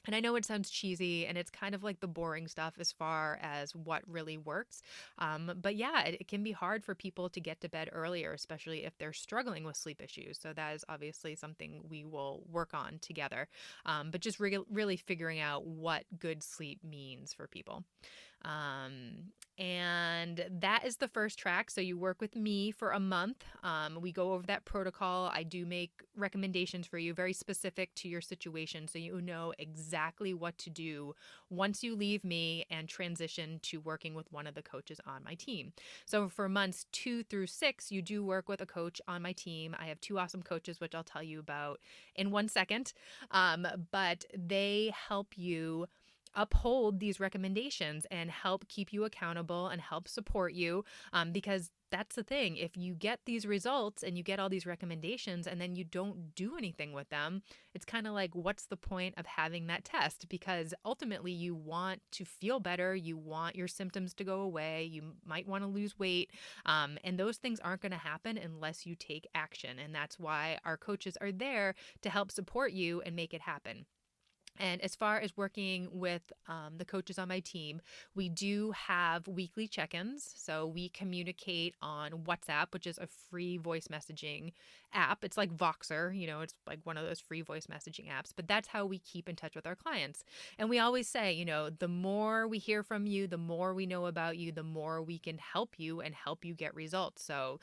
and 0.06 0.15
I 0.15 0.20
know 0.20 0.36
it 0.36 0.46
sounds 0.46 0.70
cheesy 0.70 1.25
and 1.25 1.38
it's 1.38 1.50
kind 1.50 1.75
of 1.75 1.84
like 1.84 2.00
the 2.00 2.08
boring 2.08 2.48
stuff 2.48 2.75
as 2.79 2.91
far 2.91 3.39
as 3.41 3.75
what 3.75 4.01
really 4.08 4.38
works. 4.38 4.82
Um, 5.18 5.51
but 5.62 5.75
yeah, 5.75 6.03
it, 6.03 6.22
it, 6.22 6.27
can 6.27 6.44
be 6.44 6.51
hard 6.51 6.84
for 6.84 6.96
people 6.96 7.29
to 7.29 7.39
get 7.39 7.62
to 7.62 7.70
bed 7.70 7.89
earlier, 7.91 8.34
especially 8.34 8.86
if 8.86 8.98
they're 8.98 9.13
struggling 9.13 9.63
with 9.63 9.75
sleep 9.75 10.01
issues. 10.01 10.39
So 10.39 10.53
that 10.53 10.75
is 10.75 10.86
obviously 10.88 11.36
something 11.36 11.82
we 11.89 12.06
will 12.06 12.44
work 12.50 12.74
on 12.74 13.00
together. 13.01 13.48
Um, 13.86 14.12
but 14.12 14.22
just 14.22 14.39
re- 14.39 14.60
really 14.72 14.98
figuring 14.98 15.39
out 15.39 15.65
what 15.65 16.03
good 16.20 16.44
sleep 16.44 16.79
means 16.84 17.34
for 17.34 17.48
people. 17.48 17.84
Um, 18.46 19.31
and 19.58 20.46
that 20.62 20.86
is 20.86 20.96
the 20.98 21.10
first 21.10 21.38
track. 21.38 21.69
So 21.69 21.81
you 21.81 21.98
work 21.98 22.22
with 22.22 22.34
me 22.34 22.72
for 22.72 22.91
a 22.91 23.00
month. 23.00 23.43
Um, 23.62 24.00
we 24.00 24.13
go 24.13 24.31
over 24.31 24.46
that 24.48 24.63
protocol. 24.63 25.29
I 25.34 25.43
do 25.43 25.65
make 25.65 25.91
recommendations 26.15 26.88
for 26.88 26.98
you, 26.98 27.13
very 27.13 27.34
specific 27.34 27.93
to 27.96 28.08
your 28.08 28.22
situation. 28.22 28.88
So 28.88 29.00
you 29.00 29.19
know 29.19 29.53
exactly 29.60 30.34
what 30.34 30.58
to 30.60 30.69
do 30.69 31.13
once 31.50 31.84
you 31.84 31.93
leave 31.93 32.24
me 32.24 32.65
and 32.72 32.88
transition 32.88 33.60
to 33.63 33.81
working 33.81 34.13
with 34.13 34.31
one 34.31 34.48
of 34.48 34.55
the 34.55 34.62
coaches 34.62 35.01
on 35.05 35.25
my 35.25 35.34
team. 35.34 35.74
So 36.05 36.29
for 36.29 36.48
months 36.48 36.86
two 36.93 37.24
through 37.24 37.48
six, 37.48 37.91
you 37.91 38.01
do 38.01 38.24
work 38.24 38.48
with 38.48 38.62
a 38.62 38.65
coach 38.65 39.01
on 39.10 39.22
my 39.22 39.34
team. 39.34 39.75
I 39.77 39.88
have 39.88 40.00
two 40.00 40.17
awesome 40.17 40.41
coaches, 40.41 40.79
which 40.79 40.96
I'll 40.96 41.03
tell 41.03 41.24
you 41.24 41.38
about 41.38 41.81
in 42.15 42.31
one 42.31 42.48
second. 42.48 42.93
Um, 43.31 43.67
but 43.91 44.24
they 44.34 44.93
help 45.10 45.38
you 45.38 45.88
uphold 46.36 47.00
these 47.00 47.19
recommendations 47.19 48.05
and 48.12 48.29
help 48.29 48.67
keep 48.67 48.93
you 48.93 49.03
accountable 49.03 49.67
and 49.67 49.81
help 49.81 50.07
support 50.07 50.53
you 50.53 50.83
um, 51.13 51.31
because 51.31 51.71
that's 51.91 52.15
the 52.15 52.24
thing 52.24 52.55
if 52.55 52.77
you 52.77 52.93
get 52.93 53.19
these 53.25 53.45
results 53.45 54.03
and 54.03 54.17
you 54.17 54.24
get 54.24 54.39
all 54.39 54.50
these 54.50 54.65
recommendations 54.65 55.48
and 55.48 55.59
then 55.59 55.75
you 55.75 55.83
don't 55.83 56.36
do 56.36 56.55
anything 56.57 56.93
with 56.93 57.09
them 57.09 57.41
it's 57.74 57.86
kind 57.86 58.07
of 58.07 58.13
like 58.13 58.36
what's 58.36 58.65
the 58.65 58.77
point 58.77 59.13
of 59.17 59.25
having 59.25 59.67
that 59.67 59.86
test? 59.86 60.27
Because 60.27 60.74
ultimately 60.83 61.31
you 61.31 61.55
want 61.55 62.01
to 62.12 62.25
feel 62.25 62.59
better 62.59 62.95
you 62.95 63.17
want 63.17 63.55
your 63.55 63.67
symptoms 63.67 64.13
to 64.15 64.24
go 64.24 64.41
away 64.41 64.83
you 64.83 65.13
might 65.25 65.48
want 65.48 65.63
to 65.63 65.67
lose 65.67 65.98
weight 65.98 66.31
um, 66.65 66.98
and 67.03 67.17
those 67.17 67.38
things 67.38 67.59
aren't 67.59 67.81
going 67.81 67.91
to 67.91 67.98
happen 67.98 68.38
unless 68.38 68.86
you 68.86 68.95
take 68.95 69.27
action 69.33 69.79
and 69.79 69.93
that's 69.93 70.19
why 70.19 70.57
our 70.65 70.77
coaches 70.77 71.17
are 71.21 71.31
there 71.31 71.75
to 72.01 72.09
help 72.09 72.31
support 72.31 72.71
you 72.71 73.01
and 73.01 73.15
make 73.15 73.33
it 73.33 73.41
happen 73.41 73.86
and 74.58 74.82
as 74.82 74.96
far 74.96 75.20
as 75.20 75.36
working 75.38 75.88
with 75.91 76.34
um, 76.48 76.74
the 76.77 76.86
coaches 76.86 77.18
on 77.18 77.27
my 77.27 77.39
team, 77.39 77.82
we 78.15 78.29
do 78.29 78.72
have 78.72 79.27
weekly 79.27 79.68
check 79.68 79.94
ins. 79.94 80.34
So 80.36 80.68
we 80.68 80.89
communicate 80.89 81.75
on 81.82 82.12
WhatsApp, 82.12 82.68
which 82.72 82.86
is 82.86 82.98
a 82.98 83.08
free 83.08 83.58
voice 83.58 83.88
messaging 83.88 84.51
app. 84.94 85.24
It's 85.24 85.38
like 85.38 85.56
Voxer, 85.56 86.18
you 86.18 86.27
know, 86.27 86.41
it's 86.41 86.56
like 86.68 86.79
one 86.84 86.98
of 86.98 87.06
those 87.06 87.20
free 87.20 87.41
voice 87.41 87.68
messaging 87.68 88.08
apps, 88.08 88.32
but 88.36 88.48
that's 88.48 88.68
how 88.68 88.86
we 88.86 89.00
keep 89.00 89.29
in 89.29 89.36
touch 89.36 89.56
with 89.56 89.65
our 89.68 89.75
clients. 89.75 90.24
And 90.58 90.70
we 90.70 90.79
always 90.79 91.08
say, 91.08 91.32
you 91.32 91.46
know, 91.46 91.70
the 91.70 91.88
more 91.88 92.48
we 92.48 92.58
hear 92.58 92.84
from 92.84 93.06
you, 93.06 93.27
the 93.27 93.38
more 93.38 93.74
we 93.74 93.86
know 93.86 94.08
about 94.08 94.38
you, 94.38 94.51
the 94.51 94.63
more 94.63 95.01
we 95.01 95.20
can 95.20 95.38
help 95.38 95.75
you 95.77 96.01
and 96.01 96.13
help 96.13 96.44
you 96.44 96.53
get 96.53 96.75
results. 96.75 97.24
So 97.24 97.60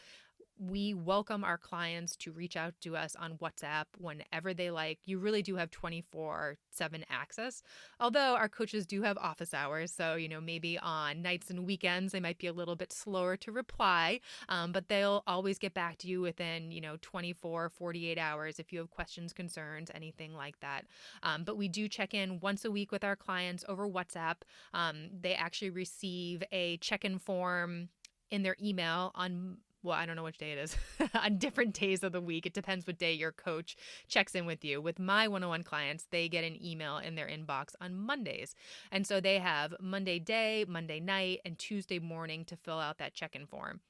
we 0.59 0.95
welcome 0.95 1.45
our 1.45 1.59
clients 1.59 2.17
to 2.17 2.33
reach 2.33 2.57
out 2.57 2.75
to 2.81 2.97
us 2.97 3.15
on 3.17 3.35
WhatsApp 3.39 3.85
whenever 3.99 4.55
they 4.55 4.71
like. 4.71 4.99
You 5.05 5.19
really 5.19 5.43
do 5.43 5.57
have 5.57 5.71
24 5.71 6.57
7 6.71 7.05
access. 7.11 7.63
Although 8.01 8.35
our 8.37 8.49
coaches 8.49 8.87
do 8.87 9.03
have 9.03 9.19
office 9.19 9.53
hours. 9.55 9.93
So, 9.93 10.15
you 10.15 10.29
know, 10.29 10.41
maybe 10.41 10.79
on 10.79 11.23
nights 11.23 11.51
and 11.51 11.67
weekends, 11.67 12.13
they 12.13 12.21
might 12.21 12.39
be 12.39 12.47
a 12.47 12.53
little 12.53 12.77
bit 12.77 12.93
slower 12.93 13.37
to 13.39 13.53
reply, 13.53 14.21
um, 14.49 14.73
but 14.73 14.89
they'll 14.89 15.23
always 15.27 15.59
get 15.59 15.75
back 15.75 15.99
to 15.99 16.09
you 16.09 16.21
within, 16.21 16.71
you 16.71 16.81
know, 16.81 16.97
24, 17.03 17.71
48 17.71 18.19
hours 18.19 18.59
if 18.59 18.73
you 18.73 18.79
have 18.79 18.91
questions, 18.91 19.33
concerns, 19.33 19.91
anything 19.95 20.35
like 20.35 20.59
that. 20.61 20.85
Um, 21.23 21.45
but 21.45 21.57
we 21.57 21.69
do 21.69 21.89
check 21.89 22.15
in 22.15 22.41
once 22.41 22.65
a 22.65 22.71
week 22.71 22.93
with 22.93 23.05
our 23.05 23.17
clients 23.17 23.65
over 23.69 23.89
WhatsApp. 23.89 24.37
Um, 24.73 25.09
they 25.19 25.35
actually 25.35 25.71
receive 25.71 26.43
a 26.53 26.77
check 26.79 27.05
in 27.05 27.19
form 27.19 27.89
in 28.31 28.43
their 28.43 28.57
email 28.63 29.13
on 29.15 29.59
well, 29.87 29.97
I 29.97 30.05
don't 30.05 30.17
know 30.17 30.25
which 30.25 30.39
day 30.39 30.53
it 30.53 30.59
is, 30.59 30.77
on 31.15 31.39
different 31.39 31.73
days 31.73 32.03
of 32.03 32.13
the 32.13 32.21
week. 32.21 32.45
It 32.45 32.53
depends 32.53 32.87
what 32.87 32.99
day 32.99 33.13
your 33.13 33.33
coach 33.33 33.77
checks 34.09 34.35
in 34.35 34.45
with 34.45 34.65
you. 34.65 34.83
With 34.83 34.99
my 34.99 35.29
one 35.29 35.45
on 35.45 35.49
one 35.49 35.63
clients, 35.63 36.07
they 36.11 36.29
get 36.29 36.45
an 36.45 36.63
email 36.63 36.99
in 36.99 37.15
their 37.15 37.29
inbox 37.29 37.69
on 37.81 37.95
Mondays. 37.97 38.55
And 38.91 39.07
so 39.07 39.21
they 39.21 39.39
have 39.39 39.75
Monday 39.81 40.19
day, 40.19 40.65
Monday 40.67 40.99
night, 40.99 41.41
and 41.45 41.59
Tuesday 41.59 42.01
morning 42.01 42.45
to 42.47 42.57
fill 42.57 42.81
out 42.81 42.99
that 42.99 43.15
check 43.15 43.37
in 43.37 43.47
form. 43.47 43.81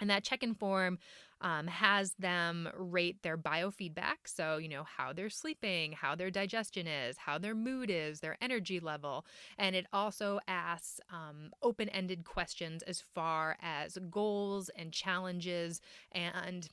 And 0.00 0.10
that 0.10 0.24
check 0.24 0.42
in 0.42 0.54
form 0.54 0.98
um, 1.40 1.66
has 1.66 2.14
them 2.18 2.68
rate 2.76 3.22
their 3.22 3.36
biofeedback. 3.36 4.26
So, 4.26 4.56
you 4.56 4.68
know, 4.68 4.84
how 4.84 5.12
they're 5.12 5.30
sleeping, 5.30 5.92
how 5.92 6.14
their 6.14 6.30
digestion 6.30 6.86
is, 6.86 7.16
how 7.18 7.38
their 7.38 7.54
mood 7.54 7.90
is, 7.90 8.20
their 8.20 8.36
energy 8.40 8.80
level. 8.80 9.26
And 9.58 9.76
it 9.76 9.86
also 9.92 10.40
asks 10.48 11.00
um, 11.10 11.50
open 11.62 11.88
ended 11.90 12.24
questions 12.24 12.82
as 12.82 13.00
far 13.00 13.56
as 13.60 13.98
goals 14.10 14.70
and 14.76 14.92
challenges 14.92 15.80
and 16.12 16.68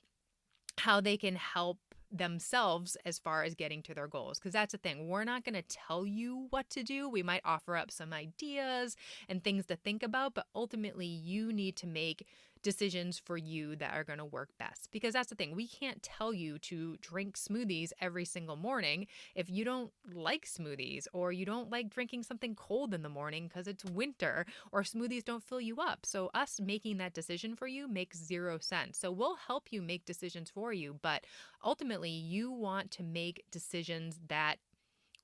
how 0.77 1.01
they 1.01 1.17
can 1.17 1.35
help 1.35 1.77
themselves 2.13 2.95
as 3.05 3.17
far 3.17 3.43
as 3.43 3.55
getting 3.55 3.81
to 3.81 3.93
their 3.93 4.07
goals. 4.07 4.37
Because 4.39 4.53
that's 4.53 4.71
the 4.71 4.77
thing, 4.77 5.07
we're 5.07 5.23
not 5.23 5.43
going 5.43 5.55
to 5.55 5.63
tell 5.63 6.05
you 6.05 6.47
what 6.51 6.69
to 6.69 6.83
do. 6.83 7.09
We 7.09 7.23
might 7.23 7.41
offer 7.43 7.75
up 7.75 7.91
some 7.91 8.13
ideas 8.13 8.95
and 9.27 9.43
things 9.43 9.65
to 9.65 9.75
think 9.75 10.03
about, 10.03 10.35
but 10.35 10.45
ultimately, 10.55 11.07
you 11.07 11.51
need 11.51 11.75
to 11.77 11.87
make 11.87 12.27
decisions 12.63 13.19
for 13.19 13.37
you 13.37 13.75
that 13.75 13.93
are 13.93 14.03
going 14.03 14.19
to 14.19 14.25
work 14.25 14.49
best. 14.57 14.89
Because 14.91 15.13
that's 15.13 15.29
the 15.29 15.35
thing, 15.35 15.55
we 15.55 15.67
can't 15.67 16.01
tell 16.01 16.33
you 16.33 16.57
to 16.59 16.97
drink 17.01 17.37
smoothies 17.37 17.91
every 18.01 18.25
single 18.25 18.55
morning 18.55 19.07
if 19.35 19.49
you 19.49 19.63
don't 19.63 19.91
like 20.13 20.45
smoothies 20.45 21.05
or 21.13 21.31
you 21.31 21.45
don't 21.45 21.69
like 21.69 21.89
drinking 21.89 22.23
something 22.23 22.55
cold 22.55 22.93
in 22.93 23.03
the 23.03 23.09
morning 23.09 23.47
because 23.47 23.67
it's 23.67 23.85
winter 23.85 24.45
or 24.71 24.81
smoothies 24.81 25.23
don't 25.23 25.43
fill 25.43 25.61
you 25.61 25.79
up. 25.79 26.05
So, 26.05 26.31
us 26.33 26.59
making 26.59 26.97
that 26.97 27.13
decision 27.13 27.55
for 27.55 27.67
you 27.67 27.87
makes 27.87 28.17
zero 28.17 28.57
sense. 28.59 28.97
So, 28.97 29.11
we'll 29.11 29.35
help 29.35 29.67
you 29.71 29.81
make 29.81 30.05
decisions 30.05 30.49
for 30.49 30.73
you, 30.73 30.97
but 31.01 31.25
ultimately, 31.63 32.09
you 32.09 32.51
want 32.51 32.89
to 32.91 33.03
make 33.03 33.43
decisions 33.51 34.19
that 34.27 34.57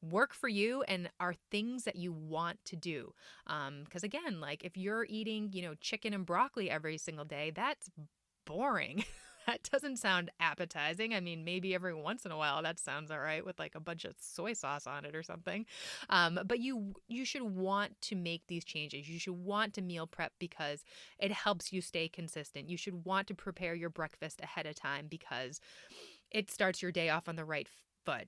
work 0.01 0.33
for 0.33 0.47
you 0.47 0.83
and 0.83 1.09
are 1.19 1.33
things 1.51 1.83
that 1.83 1.95
you 1.95 2.11
want 2.11 2.63
to 2.65 2.75
do. 2.75 3.13
Because 3.45 4.03
um, 4.03 4.05
again, 4.05 4.39
like 4.39 4.63
if 4.63 4.77
you're 4.77 5.05
eating, 5.09 5.49
you 5.53 5.61
know, 5.61 5.75
chicken 5.81 6.13
and 6.13 6.25
broccoli 6.25 6.69
every 6.69 6.97
single 6.97 7.25
day, 7.25 7.51
that's 7.53 7.89
boring. 8.45 9.03
that 9.47 9.63
doesn't 9.71 9.97
sound 9.97 10.29
appetizing. 10.39 11.13
I 11.13 11.19
mean, 11.19 11.43
maybe 11.43 11.73
every 11.73 11.93
once 11.93 12.25
in 12.25 12.31
a 12.31 12.37
while 12.37 12.61
that 12.61 12.79
sounds 12.79 13.09
all 13.09 13.19
right 13.19 13.43
with 13.43 13.57
like 13.57 13.75
a 13.75 13.79
bunch 13.79 14.05
of 14.05 14.13
soy 14.19 14.53
sauce 14.53 14.85
on 14.85 15.05
it 15.05 15.15
or 15.15 15.23
something. 15.23 15.65
Um, 16.09 16.39
but 16.45 16.59
you 16.59 16.93
you 17.07 17.25
should 17.25 17.41
want 17.41 17.99
to 18.01 18.15
make 18.15 18.43
these 18.47 18.63
changes. 18.63 19.09
You 19.09 19.19
should 19.19 19.33
want 19.33 19.73
to 19.75 19.81
meal 19.81 20.05
prep 20.07 20.33
because 20.39 20.83
it 21.17 21.31
helps 21.31 21.73
you 21.73 21.81
stay 21.81 22.07
consistent. 22.07 22.69
You 22.69 22.77
should 22.77 23.05
want 23.05 23.27
to 23.27 23.33
prepare 23.33 23.73
your 23.73 23.89
breakfast 23.89 24.39
ahead 24.41 24.65
of 24.65 24.75
time 24.75 25.07
because 25.09 25.59
it 26.31 26.51
starts 26.51 26.81
your 26.81 26.91
day 26.91 27.09
off 27.09 27.27
on 27.27 27.35
the 27.35 27.45
right 27.45 27.67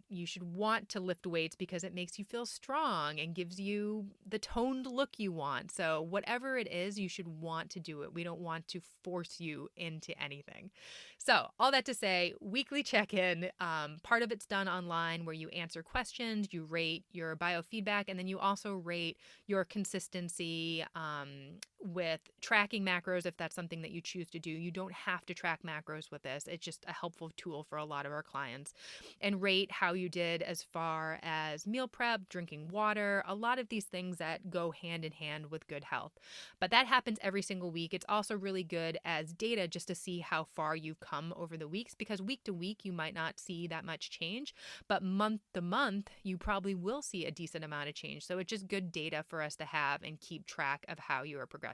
You 0.09 0.25
should 0.25 0.43
want 0.43 0.89
to 0.89 0.99
lift 0.99 1.25
weights 1.25 1.55
because 1.55 1.83
it 1.83 1.93
makes 1.93 2.17
you 2.19 2.25
feel 2.25 2.45
strong 2.45 3.19
and 3.19 3.35
gives 3.35 3.59
you 3.59 4.07
the 4.27 4.39
toned 4.39 4.85
look 4.85 5.17
you 5.17 5.31
want. 5.31 5.71
So, 5.71 6.01
whatever 6.01 6.57
it 6.57 6.71
is, 6.71 6.99
you 6.99 7.09
should 7.09 7.27
want 7.27 7.69
to 7.71 7.79
do 7.79 8.01
it. 8.03 8.13
We 8.13 8.23
don't 8.23 8.39
want 8.39 8.67
to 8.69 8.81
force 9.03 9.39
you 9.39 9.69
into 9.75 10.19
anything. 10.21 10.71
So, 11.17 11.47
all 11.59 11.71
that 11.71 11.85
to 11.85 11.93
say, 11.93 12.33
weekly 12.39 12.83
check 12.83 13.13
in. 13.13 13.49
Um, 13.59 13.97
part 14.03 14.23
of 14.23 14.31
it's 14.31 14.45
done 14.45 14.67
online 14.67 15.25
where 15.25 15.35
you 15.35 15.49
answer 15.49 15.83
questions, 15.83 16.47
you 16.51 16.63
rate 16.63 17.03
your 17.11 17.35
biofeedback, 17.35 18.05
and 18.07 18.17
then 18.17 18.27
you 18.27 18.39
also 18.39 18.75
rate 18.75 19.17
your 19.47 19.63
consistency 19.63 20.83
um, 20.95 21.59
with 21.83 22.21
tracking 22.41 22.83
macros 22.83 23.25
if 23.25 23.37
that's 23.37 23.55
something 23.55 23.81
that 23.81 23.91
you 23.91 24.01
choose 24.01 24.29
to 24.29 24.39
do. 24.39 24.49
You 24.49 24.71
don't 24.71 24.93
have 24.93 25.25
to 25.25 25.33
track 25.33 25.61
macros 25.65 26.11
with 26.11 26.23
this, 26.23 26.45
it's 26.47 26.63
just 26.63 26.85
a 26.87 26.93
helpful 26.93 27.31
tool 27.37 27.63
for 27.63 27.77
a 27.77 27.85
lot 27.85 28.05
of 28.05 28.11
our 28.11 28.23
clients. 28.23 28.73
And 29.19 29.41
rate 29.41 29.71
how 29.71 29.93
you 29.93 30.09
did 30.09 30.41
as 30.41 30.63
far 30.63 31.19
as 31.23 31.65
meal 31.65 31.87
prep, 31.87 32.29
drinking 32.29 32.69
water, 32.69 33.23
a 33.27 33.35
lot 33.35 33.59
of 33.59 33.69
these 33.69 33.85
things 33.85 34.17
that 34.17 34.49
go 34.49 34.71
hand 34.71 35.05
in 35.05 35.11
hand 35.11 35.49
with 35.49 35.67
good 35.67 35.83
health. 35.83 36.13
But 36.59 36.71
that 36.71 36.87
happens 36.87 37.17
every 37.21 37.41
single 37.41 37.71
week. 37.71 37.93
It's 37.93 38.05
also 38.07 38.35
really 38.35 38.63
good 38.63 38.97
as 39.05 39.33
data 39.33 39.67
just 39.67 39.87
to 39.87 39.95
see 39.95 40.19
how 40.19 40.43
far 40.43 40.75
you've 40.75 40.99
come 40.99 41.33
over 41.35 41.57
the 41.57 41.67
weeks 41.67 41.95
because 41.95 42.21
week 42.21 42.43
to 42.45 42.53
week 42.53 42.79
you 42.83 42.91
might 42.91 43.13
not 43.13 43.39
see 43.39 43.67
that 43.67 43.85
much 43.85 44.09
change, 44.09 44.53
but 44.87 45.03
month 45.03 45.41
to 45.53 45.61
month 45.61 46.09
you 46.23 46.37
probably 46.37 46.75
will 46.75 47.01
see 47.01 47.25
a 47.25 47.31
decent 47.31 47.63
amount 47.63 47.89
of 47.89 47.95
change. 47.95 48.25
So 48.25 48.37
it's 48.37 48.49
just 48.49 48.67
good 48.67 48.91
data 48.91 49.23
for 49.27 49.41
us 49.41 49.55
to 49.57 49.65
have 49.65 50.03
and 50.03 50.19
keep 50.19 50.45
track 50.45 50.85
of 50.87 50.99
how 50.99 51.23
you 51.23 51.39
are 51.39 51.45
progressing. 51.45 51.70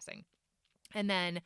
And 0.93 1.09
then 1.09 1.41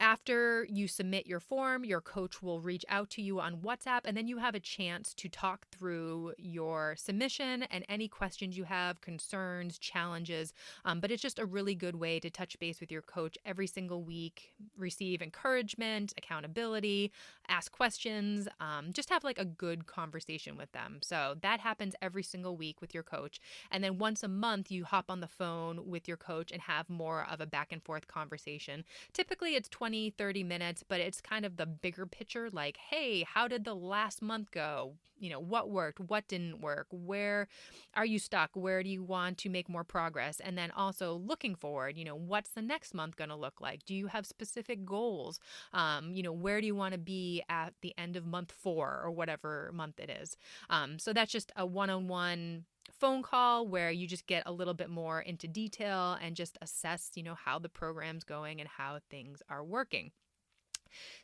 after 0.00 0.64
you 0.70 0.86
submit 0.86 1.26
your 1.26 1.40
form, 1.40 1.84
your 1.84 2.00
coach 2.00 2.40
will 2.40 2.60
reach 2.60 2.84
out 2.88 3.10
to 3.10 3.22
you 3.22 3.40
on 3.40 3.56
WhatsApp, 3.56 4.00
and 4.04 4.16
then 4.16 4.28
you 4.28 4.38
have 4.38 4.54
a 4.54 4.60
chance 4.60 5.12
to 5.14 5.28
talk 5.28 5.66
through 5.70 6.34
your 6.38 6.94
submission 6.96 7.64
and 7.64 7.84
any 7.88 8.06
questions 8.06 8.56
you 8.56 8.64
have, 8.64 9.00
concerns, 9.00 9.76
challenges. 9.78 10.52
Um, 10.84 11.00
but 11.00 11.10
it's 11.10 11.22
just 11.22 11.38
a 11.40 11.46
really 11.46 11.74
good 11.74 11.96
way 11.96 12.20
to 12.20 12.30
touch 12.30 12.58
base 12.58 12.80
with 12.80 12.92
your 12.92 13.02
coach 13.02 13.36
every 13.44 13.66
single 13.66 14.02
week, 14.02 14.52
receive 14.76 15.20
encouragement, 15.20 16.12
accountability, 16.16 17.10
ask 17.48 17.72
questions, 17.72 18.46
um, 18.60 18.92
just 18.92 19.10
have 19.10 19.24
like 19.24 19.38
a 19.38 19.44
good 19.44 19.86
conversation 19.86 20.56
with 20.56 20.70
them. 20.72 20.98
So 21.02 21.34
that 21.42 21.60
happens 21.60 21.94
every 22.00 22.22
single 22.22 22.56
week 22.56 22.80
with 22.80 22.94
your 22.94 23.02
coach. 23.02 23.40
And 23.70 23.82
then 23.82 23.98
once 23.98 24.22
a 24.22 24.28
month, 24.28 24.70
you 24.70 24.84
hop 24.84 25.06
on 25.08 25.20
the 25.20 25.28
phone 25.28 25.88
with 25.88 26.06
your 26.06 26.16
coach 26.16 26.52
and 26.52 26.62
have 26.62 26.88
more 26.88 27.26
of 27.28 27.40
a 27.40 27.46
back 27.46 27.72
and 27.72 27.82
forth 27.82 28.06
conversation. 28.06 28.84
Typically, 29.12 29.56
it's 29.56 29.68
20 29.68 29.87
20, 29.88 30.10
30 30.10 30.44
minutes, 30.44 30.84
but 30.86 31.00
it's 31.00 31.22
kind 31.22 31.46
of 31.46 31.56
the 31.56 31.64
bigger 31.64 32.04
picture 32.04 32.50
like, 32.52 32.76
hey, 32.90 33.24
how 33.26 33.48
did 33.48 33.64
the 33.64 33.74
last 33.74 34.20
month 34.20 34.50
go? 34.50 34.92
You 35.18 35.30
know, 35.30 35.40
what 35.40 35.70
worked, 35.70 35.98
what 35.98 36.28
didn't 36.28 36.60
work, 36.60 36.88
where 36.90 37.48
are 37.94 38.04
you 38.04 38.18
stuck, 38.18 38.50
where 38.52 38.82
do 38.82 38.90
you 38.90 39.02
want 39.02 39.38
to 39.38 39.48
make 39.48 39.66
more 39.66 39.84
progress? 39.84 40.40
And 40.40 40.58
then 40.58 40.70
also 40.72 41.14
looking 41.14 41.54
forward, 41.54 41.96
you 41.96 42.04
know, 42.04 42.14
what's 42.14 42.50
the 42.50 42.60
next 42.60 42.92
month 42.92 43.16
going 43.16 43.30
to 43.30 43.34
look 43.34 43.62
like? 43.62 43.86
Do 43.86 43.94
you 43.94 44.08
have 44.08 44.26
specific 44.26 44.84
goals? 44.84 45.40
Um, 45.72 46.12
you 46.12 46.22
know, 46.22 46.32
where 46.32 46.60
do 46.60 46.66
you 46.66 46.74
want 46.74 46.92
to 46.92 46.98
be 46.98 47.42
at 47.48 47.72
the 47.80 47.94
end 47.96 48.14
of 48.14 48.26
month 48.26 48.52
four 48.52 49.00
or 49.02 49.10
whatever 49.10 49.70
month 49.72 50.00
it 50.00 50.10
is? 50.10 50.36
Um, 50.68 50.98
so 50.98 51.14
that's 51.14 51.32
just 51.32 51.50
a 51.56 51.64
one 51.64 51.88
on 51.88 52.08
one 52.08 52.66
phone 52.92 53.22
call 53.22 53.66
where 53.66 53.90
you 53.90 54.06
just 54.06 54.26
get 54.26 54.42
a 54.46 54.52
little 54.52 54.74
bit 54.74 54.90
more 54.90 55.20
into 55.20 55.46
detail 55.48 56.16
and 56.20 56.36
just 56.36 56.58
assess, 56.62 57.10
you 57.14 57.22
know, 57.22 57.34
how 57.34 57.58
the 57.58 57.68
program's 57.68 58.24
going 58.24 58.60
and 58.60 58.68
how 58.68 58.98
things 59.10 59.42
are 59.48 59.64
working. 59.64 60.10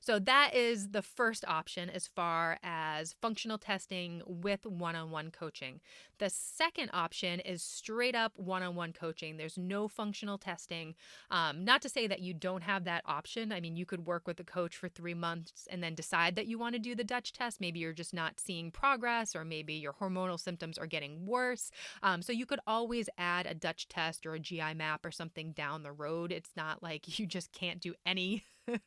So 0.01 0.19
that 0.19 0.55
is 0.55 0.91
the 0.91 1.03
first 1.03 1.45
option 1.47 1.91
as 1.91 2.07
far 2.07 2.59
as 2.63 3.15
functional 3.21 3.59
testing 3.59 4.23
with 4.27 4.67
one 4.67 4.97
on 4.97 5.11
one 5.11 5.31
coaching. 5.31 5.81
The 6.19 6.31
second 6.31 6.91
option 6.93 7.41
is 7.41 7.63
straight 7.63 8.15
up 8.15 8.33
one 8.37 8.63
on 8.63 8.77
one 8.77 8.93
coaching. 8.93 9.37
There's 9.37 9.59
no 9.59 9.89
functional 9.89 10.39
testing. 10.39 10.95
Um, 11.31 11.65
not 11.65 11.83
to 11.83 11.89
say 11.89 12.07
that 12.07 12.21
you 12.21 12.35
don't 12.35 12.63
have 12.63 12.85
that 12.85 13.03
option. 13.05 13.53
I 13.53 13.61
mean, 13.61 13.77
you 13.77 13.87
could 13.87 14.07
work 14.07 14.27
with 14.27 14.39
a 14.41 14.45
coach 14.45 14.77
for 14.77 14.89
three 14.89 15.15
months 15.15 15.67
and 15.71 15.83
then 15.83 15.95
decide 15.95 16.37
that 16.37 16.47
you 16.47 16.59
want 16.59 16.75
to 16.75 16.79
do 16.79 16.95
the 16.95 17.05
Dutch 17.05 17.33
test. 17.33 17.61
Maybe 17.61 17.81
you're 17.81 17.93
just 17.93 18.15
not 18.15 18.39
seeing 18.39 18.71
progress, 18.71 19.35
or 19.35 19.45
maybe 19.45 19.75
your 19.75 19.95
hormonal 19.95 20.39
symptoms 20.39 20.79
are 20.79 20.87
getting 20.87 21.27
worse. 21.27 21.71
Um, 22.03 22.23
so 22.23 22.33
you 22.33 22.47
could 22.47 22.61
always 22.67 23.09
add 23.19 23.47
a 23.47 23.55
Dutch 23.55 23.89
test 23.89 24.27
or 24.27 24.35
a 24.35 24.41
GI 24.41 24.75
map 24.75 25.05
or 25.05 25.11
something 25.11 25.53
down 25.53 25.83
the 25.83 25.93
road. 25.93 26.33
It's 26.33 26.51
not 26.57 26.83
like 26.83 27.19
you 27.19 27.27
just 27.27 27.53
can't 27.53 27.81
do 27.81 27.95
any 28.07 28.45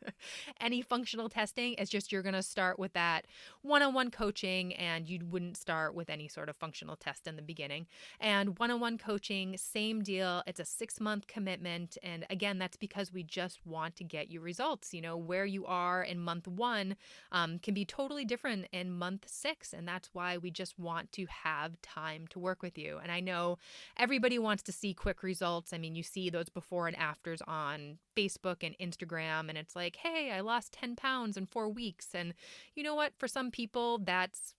any 0.61 0.81
functional 0.81 1.29
testing. 1.29 1.75
It's 1.77 1.89
just 1.89 2.11
you're 2.11 2.21
going 2.21 2.35
to 2.35 2.43
start 2.43 2.79
with 2.79 2.93
that 2.93 3.25
one 3.61 3.81
on 3.81 3.93
one 3.93 4.11
coaching 4.11 4.73
and 4.75 5.07
you 5.07 5.19
wouldn't 5.25 5.57
start 5.57 5.93
with 5.93 6.09
any 6.09 6.27
sort 6.27 6.49
of 6.49 6.55
functional 6.55 6.95
test 6.95 7.27
in 7.27 7.35
the 7.35 7.41
beginning. 7.41 7.87
And 8.19 8.57
one 8.59 8.71
on 8.71 8.79
one 8.79 8.97
coaching, 8.97 9.57
same 9.57 10.01
deal. 10.01 10.43
It's 10.47 10.59
a 10.59 10.65
six 10.65 10.99
month 10.99 11.27
commitment. 11.27 11.97
And 12.03 12.25
again, 12.29 12.57
that's 12.59 12.77
because 12.77 13.11
we 13.11 13.23
just 13.23 13.65
want 13.65 13.95
to 13.97 14.03
get 14.03 14.29
you 14.29 14.41
results. 14.41 14.93
You 14.93 15.01
know, 15.01 15.17
where 15.17 15.45
you 15.45 15.65
are 15.65 16.03
in 16.03 16.19
month 16.19 16.47
one 16.47 16.95
um, 17.31 17.59
can 17.59 17.73
be 17.73 17.85
totally 17.85 18.25
different 18.25 18.67
in 18.71 18.91
month 18.91 19.25
six. 19.27 19.73
And 19.73 19.87
that's 19.87 20.09
why 20.13 20.37
we 20.37 20.51
just 20.51 20.77
want 20.79 21.11
to 21.13 21.25
have 21.43 21.81
time 21.81 22.27
to 22.27 22.39
work 22.39 22.61
with 22.61 22.77
you. 22.77 22.99
And 23.01 23.11
I 23.11 23.19
know 23.19 23.57
everybody 23.97 24.39
wants 24.39 24.63
to 24.63 24.71
see 24.71 24.93
quick 24.93 25.23
results. 25.23 25.73
I 25.73 25.77
mean, 25.77 25.95
you 25.95 26.03
see 26.03 26.29
those 26.29 26.49
before 26.49 26.87
and 26.87 26.97
afters 26.97 27.41
on 27.47 27.97
Facebook 28.15 28.57
and 28.63 28.75
Instagram, 28.79 29.49
and 29.49 29.57
it's 29.57 29.66
like, 29.75 29.97
hey, 29.97 30.31
I 30.31 30.41
lost 30.41 30.73
10 30.73 30.95
pounds 30.95 31.37
in 31.37 31.45
four 31.45 31.69
weeks. 31.69 32.09
And 32.13 32.33
you 32.75 32.83
know 32.83 32.95
what? 32.95 33.13
For 33.17 33.27
some 33.27 33.51
people, 33.51 33.99
that's 33.99 34.53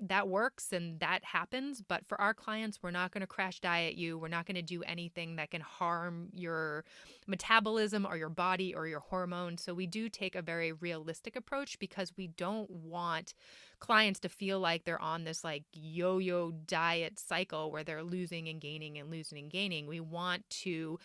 that 0.00 0.28
works 0.28 0.72
and 0.72 0.98
that 1.00 1.24
happens. 1.24 1.82
But 1.86 2.06
for 2.06 2.20
our 2.20 2.34
clients, 2.34 2.80
we're 2.82 2.90
not 2.90 3.12
going 3.12 3.20
to 3.22 3.26
crash 3.26 3.60
diet 3.60 3.94
you. 3.94 4.18
We're 4.18 4.28
not 4.28 4.46
going 4.46 4.56
to 4.56 4.62
do 4.62 4.82
anything 4.82 5.36
that 5.36 5.50
can 5.50 5.60
harm 5.60 6.28
your 6.32 6.84
metabolism 7.26 8.06
or 8.06 8.16
your 8.16 8.28
body 8.28 8.74
or 8.74 8.86
your 8.86 9.00
hormones. 9.00 9.62
So 9.62 9.74
we 9.74 9.86
do 9.86 10.08
take 10.08 10.34
a 10.34 10.42
very 10.42 10.72
realistic 10.72 11.36
approach 11.36 11.78
because 11.78 12.12
we 12.16 12.26
don't 12.26 12.70
want 12.70 13.34
clients 13.80 14.20
to 14.20 14.28
feel 14.28 14.60
like 14.60 14.84
they're 14.84 15.00
on 15.00 15.24
this 15.24 15.44
like 15.44 15.64
yo 15.72 16.18
yo 16.18 16.50
diet 16.50 17.18
cycle 17.18 17.70
where 17.70 17.84
they're 17.84 18.02
losing 18.02 18.48
and 18.48 18.60
gaining 18.60 18.98
and 18.98 19.10
losing 19.10 19.38
and 19.38 19.50
gaining. 19.50 19.86
We 19.86 20.00
want 20.00 20.48
to 20.50 20.98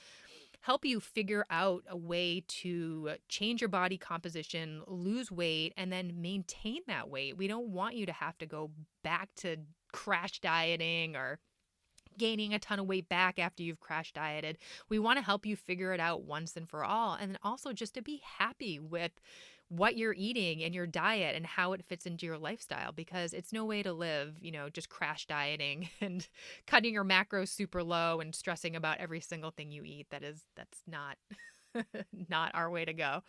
help 0.62 0.84
you 0.84 1.00
figure 1.00 1.46
out 1.50 1.84
a 1.90 1.96
way 1.96 2.44
to 2.48 3.12
change 3.30 3.62
your 3.62 3.70
body 3.70 3.98
composition, 3.98 4.82
lose 4.88 5.32
weight, 5.32 5.74
and 5.78 5.92
then 5.92 6.22
maintain 6.22 6.82
that 6.88 7.10
weight. 7.10 7.38
We 7.38 7.48
don't 7.48 7.70
want 7.70 7.96
you 7.96 8.06
to 8.06 8.12
have 8.12 8.38
to 8.40 8.46
go 8.46 8.72
back 9.04 9.30
to 9.38 9.58
crash 9.92 10.40
dieting 10.40 11.16
or 11.16 11.40
gaining 12.18 12.54
a 12.54 12.60
ton 12.60 12.80
of 12.80 12.86
weight 12.86 13.08
back 13.08 13.40
after 13.40 13.64
you've 13.64 13.80
crash 13.80 14.12
dieted. 14.12 14.58
We 14.90 15.00
want 15.00 15.18
to 15.18 15.24
help 15.24 15.46
you 15.46 15.56
figure 15.56 15.94
it 15.94 16.00
out 16.00 16.24
once 16.24 16.56
and 16.58 16.70
for 16.70 16.84
all. 16.84 17.14
And 17.14 17.38
also 17.44 17.72
just 17.72 17.94
to 17.96 18.02
be 18.02 18.22
happy 18.38 18.78
with 18.78 19.14
what 19.70 19.98
you're 19.98 20.16
eating 20.18 20.64
and 20.64 20.74
your 20.74 20.88
diet 20.88 21.36
and 21.36 21.46
how 21.46 21.74
it 21.74 21.86
fits 21.86 22.06
into 22.06 22.26
your 22.26 22.38
lifestyle 22.38 22.92
because 22.92 23.34
it's 23.34 23.54
no 23.54 23.66
way 23.66 23.84
to 23.84 23.94
live, 23.94 24.36
you 24.42 24.52
know, 24.52 24.70
just 24.70 24.90
crash 24.90 25.28
dieting 25.28 25.90
and 26.02 26.28
cutting 26.68 26.94
your 26.94 27.06
macros 27.06 27.50
super 27.50 27.84
low 27.84 28.20
and 28.20 28.36
stressing 28.36 28.76
about 28.76 28.98
every 28.98 29.20
single 29.22 29.52
thing 29.52 29.72
you 29.72 29.84
eat. 29.84 30.08
That 30.10 30.24
is, 30.24 30.44
that's 30.56 30.82
not. 30.88 31.18
not 32.30 32.52
our 32.54 32.70
way 32.70 32.86
to 32.86 32.94
go. 32.94 33.24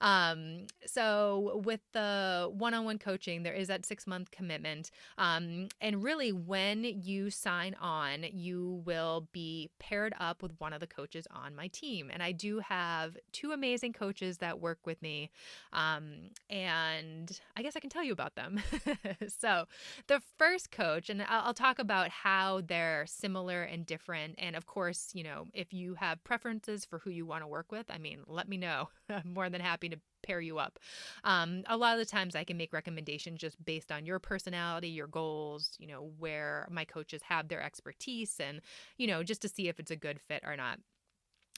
Um, 0.00 0.66
so 0.84 1.62
with 1.64 1.80
the 1.92 2.50
one-on-one 2.52 2.98
coaching, 2.98 3.42
there 3.42 3.54
is 3.54 3.68
that 3.68 3.86
six-month 3.86 4.30
commitment. 4.30 4.90
Um, 5.18 5.68
and 5.80 6.02
really, 6.02 6.32
when 6.32 6.84
you 6.84 7.30
sign 7.30 7.74
on, 7.80 8.26
you 8.32 8.82
will 8.84 9.28
be 9.32 9.70
paired 9.78 10.14
up 10.20 10.42
with 10.42 10.52
one 10.58 10.72
of 10.72 10.80
the 10.80 10.86
coaches 10.86 11.26
on 11.30 11.54
my 11.54 11.68
team. 11.68 12.10
And 12.12 12.22
I 12.22 12.32
do 12.32 12.60
have 12.60 13.16
two 13.32 13.52
amazing 13.52 13.92
coaches 13.92 14.38
that 14.38 14.60
work 14.60 14.80
with 14.84 15.00
me. 15.02 15.30
Um, 15.72 16.30
and 16.50 17.40
I 17.56 17.62
guess 17.62 17.76
I 17.76 17.80
can 17.80 17.90
tell 17.90 18.04
you 18.04 18.12
about 18.12 18.34
them. 18.34 18.60
so 19.28 19.64
the 20.06 20.20
first 20.38 20.70
coach, 20.70 21.08
and 21.08 21.22
I'll, 21.22 21.46
I'll 21.46 21.54
talk 21.54 21.78
about 21.78 22.10
how 22.10 22.62
they're 22.66 23.06
similar 23.06 23.62
and 23.62 23.86
different. 23.86 24.34
And 24.38 24.56
of 24.56 24.66
course, 24.66 25.10
you 25.14 25.24
know, 25.24 25.46
if 25.54 25.72
you 25.72 25.94
have 25.94 26.22
preferences 26.24 26.84
for 26.84 26.98
who 26.98 27.10
you 27.10 27.26
want 27.26 27.42
to 27.42 27.48
work 27.48 27.72
with, 27.72 27.75
I 27.88 27.98
mean, 27.98 28.20
let 28.26 28.48
me 28.48 28.56
know. 28.56 28.88
I'm 29.08 29.34
more 29.34 29.50
than 29.50 29.60
happy 29.60 29.88
to 29.90 29.98
pair 30.22 30.40
you 30.40 30.58
up. 30.58 30.78
Um, 31.24 31.62
a 31.66 31.76
lot 31.76 31.94
of 31.94 31.98
the 31.98 32.10
times 32.10 32.34
I 32.34 32.44
can 32.44 32.56
make 32.56 32.72
recommendations 32.72 33.40
just 33.40 33.62
based 33.64 33.92
on 33.92 34.06
your 34.06 34.18
personality, 34.18 34.88
your 34.88 35.06
goals, 35.06 35.76
you 35.78 35.86
know, 35.86 36.10
where 36.18 36.66
my 36.70 36.84
coaches 36.84 37.22
have 37.22 37.48
their 37.48 37.62
expertise 37.62 38.40
and, 38.40 38.60
you 38.98 39.06
know, 39.06 39.22
just 39.22 39.42
to 39.42 39.48
see 39.48 39.68
if 39.68 39.78
it's 39.78 39.90
a 39.90 39.96
good 39.96 40.20
fit 40.20 40.42
or 40.44 40.56
not. 40.56 40.78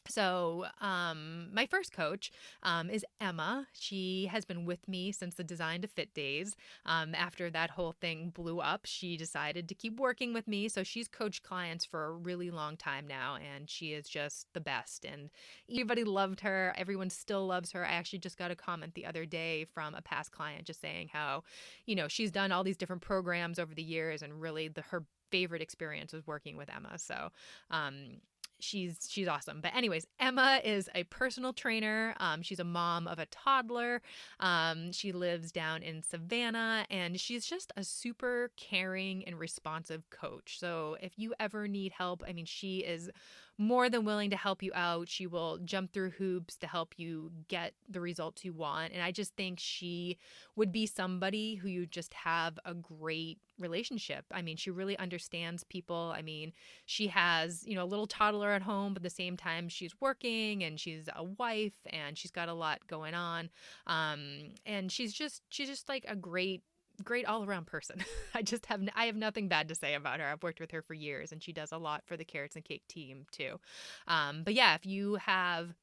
So, 0.06 0.64
um, 0.80 1.52
my 1.52 1.66
first 1.66 1.92
coach 1.92 2.32
um, 2.62 2.88
is 2.88 3.04
Emma. 3.20 3.66
She 3.72 4.26
has 4.32 4.44
been 4.44 4.64
with 4.64 4.88
me 4.88 5.12
since 5.12 5.34
the 5.34 5.44
Design 5.44 5.82
to 5.82 5.88
Fit 5.88 6.14
days. 6.14 6.56
Um, 6.86 7.14
after 7.14 7.50
that 7.50 7.70
whole 7.70 7.92
thing 7.92 8.30
blew 8.34 8.60
up, 8.60 8.82
she 8.84 9.16
decided 9.16 9.68
to 9.68 9.74
keep 9.74 10.00
working 10.00 10.32
with 10.32 10.48
me. 10.48 10.68
So, 10.68 10.82
she's 10.82 11.08
coached 11.08 11.42
clients 11.42 11.84
for 11.84 12.06
a 12.06 12.12
really 12.12 12.50
long 12.50 12.76
time 12.76 13.06
now, 13.06 13.36
and 13.36 13.68
she 13.68 13.92
is 13.92 14.08
just 14.08 14.46
the 14.54 14.60
best. 14.60 15.04
And 15.04 15.30
everybody 15.70 16.04
loved 16.04 16.40
her. 16.40 16.74
Everyone 16.78 17.10
still 17.10 17.46
loves 17.46 17.72
her. 17.72 17.84
I 17.84 17.92
actually 17.92 18.20
just 18.20 18.38
got 18.38 18.50
a 18.50 18.56
comment 18.56 18.94
the 18.94 19.04
other 19.06 19.26
day 19.26 19.66
from 19.74 19.94
a 19.94 20.00
past 20.00 20.32
client 20.32 20.64
just 20.64 20.80
saying 20.80 21.10
how, 21.12 21.44
you 21.84 21.94
know, 21.94 22.08
she's 22.08 22.30
done 22.30 22.50
all 22.50 22.64
these 22.64 22.78
different 22.78 23.02
programs 23.02 23.58
over 23.58 23.74
the 23.74 23.82
years, 23.82 24.22
and 24.22 24.40
really 24.40 24.68
the, 24.68 24.82
her 24.82 25.04
favorite 25.30 25.60
experience 25.60 26.12
was 26.12 26.26
working 26.26 26.56
with 26.56 26.70
Emma. 26.74 26.98
So, 26.98 27.30
um, 27.70 28.20
she's 28.60 29.08
she's 29.10 29.28
awesome. 29.28 29.60
But 29.60 29.74
anyways, 29.74 30.06
Emma 30.18 30.60
is 30.64 30.88
a 30.94 31.04
personal 31.04 31.52
trainer. 31.52 32.14
Um, 32.18 32.42
she's 32.42 32.60
a 32.60 32.64
mom 32.64 33.06
of 33.06 33.18
a 33.18 33.26
toddler. 33.26 34.02
Um, 34.40 34.92
she 34.92 35.12
lives 35.12 35.52
down 35.52 35.82
in 35.82 36.02
Savannah, 36.02 36.86
and 36.90 37.18
she's 37.20 37.46
just 37.46 37.72
a 37.76 37.84
super 37.84 38.50
caring 38.56 39.24
and 39.26 39.38
responsive 39.38 40.08
coach. 40.10 40.58
So 40.58 40.96
if 41.00 41.12
you 41.16 41.34
ever 41.38 41.68
need 41.68 41.92
help, 41.92 42.22
I 42.26 42.32
mean, 42.32 42.46
she 42.46 42.78
is 42.78 43.10
more 43.58 43.90
than 43.90 44.04
willing 44.04 44.30
to 44.30 44.36
help 44.36 44.62
you 44.62 44.70
out. 44.74 45.08
She 45.08 45.26
will 45.26 45.58
jump 45.64 45.92
through 45.92 46.10
hoops 46.10 46.56
to 46.58 46.68
help 46.68 46.94
you 46.96 47.32
get 47.48 47.74
the 47.88 48.00
results 48.00 48.44
you 48.44 48.52
want. 48.52 48.92
And 48.92 49.02
I 49.02 49.10
just 49.10 49.34
think 49.34 49.58
she 49.58 50.16
would 50.54 50.70
be 50.70 50.86
somebody 50.86 51.56
who 51.56 51.66
you 51.68 51.84
just 51.84 52.14
have 52.14 52.58
a 52.64 52.72
great 52.72 53.38
relationship. 53.58 54.24
I 54.30 54.42
mean, 54.42 54.56
she 54.56 54.70
really 54.70 54.96
understands 54.98 55.64
people. 55.64 56.12
I 56.14 56.22
mean, 56.22 56.52
she 56.86 57.08
has, 57.08 57.66
you 57.66 57.74
know, 57.74 57.82
a 57.82 57.86
little 57.86 58.06
toddler 58.06 58.52
at 58.52 58.62
home, 58.62 58.94
but 58.94 59.00
at 59.00 59.02
the 59.02 59.10
same 59.10 59.36
time, 59.36 59.68
she's 59.68 60.00
working 60.00 60.62
and 60.62 60.78
she's 60.78 61.08
a 61.14 61.24
wife 61.24 61.74
and 61.86 62.16
she's 62.16 62.30
got 62.30 62.48
a 62.48 62.54
lot 62.54 62.86
going 62.86 63.14
on. 63.14 63.50
Um, 63.88 64.52
and 64.64 64.92
she's 64.92 65.12
just, 65.12 65.42
she's 65.48 65.68
just 65.68 65.88
like 65.88 66.04
a 66.06 66.14
great 66.14 66.62
great 67.02 67.26
all 67.26 67.44
around 67.44 67.66
person. 67.66 68.04
I 68.34 68.42
just 68.42 68.66
have 68.66 68.80
I 68.94 69.06
have 69.06 69.16
nothing 69.16 69.48
bad 69.48 69.68
to 69.68 69.74
say 69.74 69.94
about 69.94 70.20
her. 70.20 70.26
I've 70.26 70.42
worked 70.42 70.60
with 70.60 70.70
her 70.72 70.82
for 70.82 70.94
years, 70.94 71.32
and 71.32 71.42
she 71.42 71.52
does 71.52 71.72
a 71.72 71.78
lot 71.78 72.02
for 72.06 72.16
the 72.16 72.24
Carrots 72.24 72.56
and 72.56 72.64
Cake 72.64 72.86
team 72.88 73.26
too. 73.30 73.58
Um, 74.06 74.42
but 74.44 74.54
yeah, 74.54 74.74
if 74.74 74.86
you 74.86 75.16
have 75.16 75.74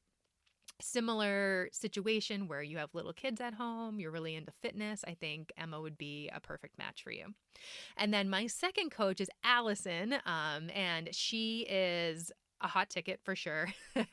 similar 0.81 1.69
situation 1.71 2.47
where 2.47 2.61
you 2.61 2.77
have 2.77 2.93
little 2.93 3.13
kids 3.13 3.39
at 3.39 3.53
home, 3.53 3.99
you're 3.99 4.11
really 4.11 4.35
into 4.35 4.51
fitness, 4.61 5.03
I 5.07 5.13
think 5.13 5.53
Emma 5.57 5.79
would 5.79 5.97
be 5.97 6.29
a 6.33 6.39
perfect 6.39 6.77
match 6.77 7.03
for 7.03 7.11
you. 7.11 7.33
And 7.97 8.13
then 8.13 8.29
my 8.29 8.47
second 8.47 8.91
coach 8.91 9.21
is 9.21 9.29
Allison, 9.43 10.15
um, 10.25 10.69
and 10.73 11.13
she 11.13 11.65
is 11.69 12.31
a 12.65 12.67
hot 12.67 12.89
ticket 12.89 13.21
for 13.23 13.35
sure. 13.35 13.67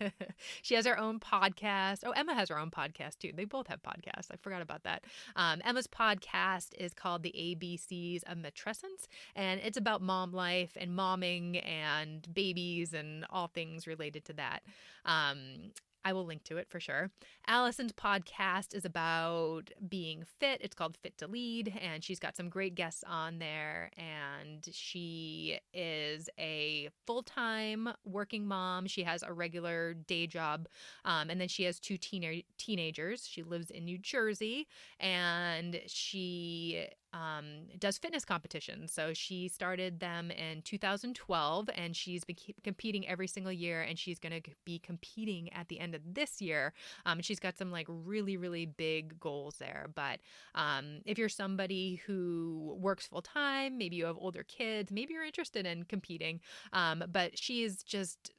she 0.63 0.75
has 0.75 0.87
her 0.87 0.99
own 0.99 1.19
podcast. 1.19 2.01
Oh, 2.05 2.11
Emma 2.11 2.35
has 2.35 2.51
her 2.51 2.59
own 2.59 2.71
podcast 2.71 3.19
too. 3.19 3.33
They 3.35 3.47
both 3.47 3.67
have 3.67 3.83
podcasts. 3.83 4.31
I 4.31 4.37
forgot 4.37 4.63
about 4.63 4.85
that. 4.85 5.05
Um, 5.35 5.61
Emma's 5.65 5.87
podcast 5.87 6.69
is 6.79 6.93
called 6.95 7.23
The 7.23 7.35
ABCs 7.37 8.23
of 8.31 8.39
Matrescence, 8.39 9.09
and 9.35 9.61
it's 9.65 9.79
about 9.79 10.03
mom 10.03 10.33
life 10.33 10.77
and 10.79 10.93
momming 10.93 11.67
and 11.67 12.33
babies 12.33 12.93
and 12.93 13.25
all 13.31 13.49
things 13.49 13.87
related 13.87 14.25
to 14.27 14.35
that. 14.35 14.63
Um, 15.07 15.73
I 16.05 16.13
will 16.13 16.25
link 16.25 16.45
to 16.45 16.57
it 16.57 16.69
for 16.69 16.81
sure. 16.81 17.11
Allison's 17.47 17.93
podcast 17.93 18.75
is 18.75 18.85
about 18.85 19.71
being 19.89 20.25
fit. 20.39 20.61
It's 20.61 20.75
called 20.75 20.97
Fit 20.97 21.17
to 21.19 21.27
Lead, 21.27 21.77
and 21.81 22.03
she's 22.03 22.19
got 22.19 22.37
some 22.37 22.49
great 22.49 22.75
guests 22.75 23.05
on 23.07 23.39
there. 23.39 23.91
And 23.97 24.69
she 24.73 25.59
is 25.73 26.29
a 26.39 26.89
full 27.07 27.23
time 27.23 27.89
working 28.05 28.47
mom. 28.47 28.87
She 28.87 29.05
has 29.05 29.23
a 29.23 29.33
regular 29.33 29.95
day 29.95 30.27
job, 30.27 30.69
um, 31.05 31.31
and 31.31 31.41
then 31.41 31.49
she 31.49 31.65
has 31.65 31.79
two 31.79 31.99
teen- 31.99 32.45
teenagers. 32.59 33.27
She 33.27 33.43
lives 33.43 33.71
in 33.71 33.85
New 33.85 33.99
Jersey, 33.99 34.67
and 34.99 35.81
she 35.87 36.87
um, 37.13 37.67
does 37.79 37.99
fitness 37.99 38.25
competitions. 38.25 38.93
So 38.93 39.13
she 39.13 39.49
started 39.49 40.01
them 40.01 40.31
in 40.31 40.63
2012 40.63 41.71
and 41.75 41.95
she's 41.95 42.25
been 42.25 42.37
competing 42.63 43.07
every 43.07 43.27
single 43.27 43.53
year 43.53 43.83
and 43.83 43.99
she's 43.99 44.19
going 44.19 44.41
to 44.41 44.51
be 44.65 44.79
competing 44.79 45.53
at 45.53 45.69
the 45.69 45.79
end 45.79 45.95
of 45.95 46.03
this 46.15 46.41
year. 46.41 46.73
Um, 47.05 47.21
she's 47.21 47.41
got 47.41 47.59
some 47.59 47.71
like 47.71 47.87
really, 47.89 48.37
really 48.37 48.67
big 48.67 49.19
goals 49.21 49.57
there. 49.59 49.89
But 49.95 50.21
um, 50.55 51.01
if 51.05 51.19
you're 51.19 51.29
somebody 51.29 51.97
who 52.07 52.77
works 52.81 53.07
full 53.07 53.23
time, 53.23 53.79
maybe 53.79 53.97
you 53.97 54.07
have 54.07 54.17
older 54.19 54.43
kids, 54.43 54.91
maybe 54.91 55.15
you're 55.15 55.25
interested 55.25 55.67
in 55.67 55.85
competing, 55.85 56.41
um, 56.73 57.05
but 57.11 57.39
she 57.39 57.63
is 57.63 57.83
just 57.83 58.33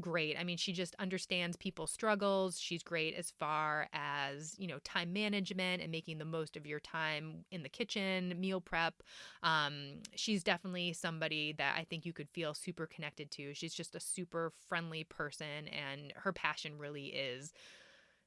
great. 0.00 0.36
I 0.38 0.44
mean, 0.44 0.56
she 0.56 0.72
just 0.72 0.94
understands 0.98 1.56
people's 1.56 1.90
struggles. 1.90 2.58
She's 2.58 2.82
great 2.82 3.14
as 3.14 3.32
far 3.38 3.88
as, 3.92 4.54
you 4.58 4.66
know, 4.66 4.78
time 4.84 5.12
management 5.12 5.82
and 5.82 5.90
making 5.90 6.18
the 6.18 6.24
most 6.24 6.56
of 6.56 6.66
your 6.66 6.80
time 6.80 7.44
in 7.50 7.62
the 7.62 7.68
kitchen, 7.68 8.34
meal 8.38 8.60
prep. 8.60 9.02
Um, 9.42 10.02
she's 10.14 10.44
definitely 10.44 10.92
somebody 10.92 11.54
that 11.58 11.76
I 11.78 11.84
think 11.84 12.04
you 12.04 12.12
could 12.12 12.28
feel 12.30 12.54
super 12.54 12.86
connected 12.86 13.30
to. 13.32 13.54
She's 13.54 13.74
just 13.74 13.94
a 13.94 14.00
super 14.00 14.52
friendly 14.68 15.04
person, 15.04 15.68
and 15.68 16.12
her 16.16 16.32
passion 16.32 16.78
really 16.78 17.06
is 17.06 17.52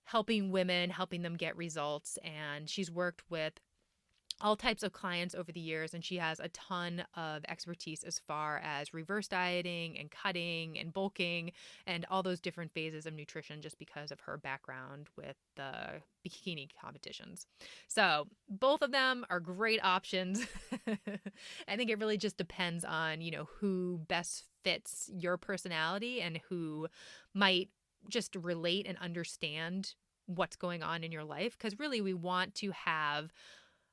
helping 0.06 0.52
women, 0.52 0.90
helping 0.90 1.22
them 1.22 1.36
get 1.36 1.56
results. 1.56 2.18
And 2.24 2.68
she's 2.68 2.90
worked 2.90 3.24
with 3.30 3.54
all 4.42 4.56
types 4.56 4.84
of 4.84 4.94
clients 4.94 5.36
over 5.36 5.52
the 5.52 5.60
years, 5.60 5.94
and 5.94 6.04
she 6.04 6.18
has 6.18 6.40
a 6.40 6.50
ton 6.50 7.04
of 7.16 7.44
expertise 7.48 8.04
as 8.04 8.20
far 8.20 8.60
as 8.64 8.94
reverse 8.94 9.28
dieting 9.28 9.98
and 9.98 10.10
cutting 10.12 10.78
and 10.78 10.94
bulking 10.94 11.52
and 11.86 12.06
all 12.10 12.24
those 12.24 12.40
different 12.40 12.72
phases 12.72 13.06
of 13.06 13.14
nutrition 13.14 13.62
just 13.62 13.78
because 13.78 14.12
of 14.12 14.20
her 14.22 14.38
background 14.38 15.08
with 15.18 15.36
the 15.56 16.02
bikini 16.26 16.68
competitions. 16.82 17.48
So, 17.88 18.28
both 18.48 18.82
of 18.82 18.92
them 18.92 19.26
are 19.30 19.40
great 19.40 19.84
options. 19.84 20.46
I 21.68 21.76
think 21.76 21.90
it 21.90 22.00
really 22.00 22.18
just 22.18 22.38
depends 22.38 22.86
on, 22.86 23.22
you 23.22 23.32
know, 23.32 23.48
who 23.60 24.02
best 24.08 24.46
fits 24.64 25.10
your 25.14 25.38
personality 25.38 26.22
and 26.22 26.40
who 26.50 26.88
might 27.34 27.70
just 28.10 28.36
relate 28.36 28.86
and 28.88 28.98
understand 29.00 29.96
what's 30.26 30.56
going 30.56 30.84
on 30.84 31.04
in 31.04 31.12
your 31.12 31.24
life 31.24 31.58
because 31.58 31.80
really 31.80 32.02
we 32.02 32.14
want 32.14 32.54
to 32.54 32.72
have 32.72 33.34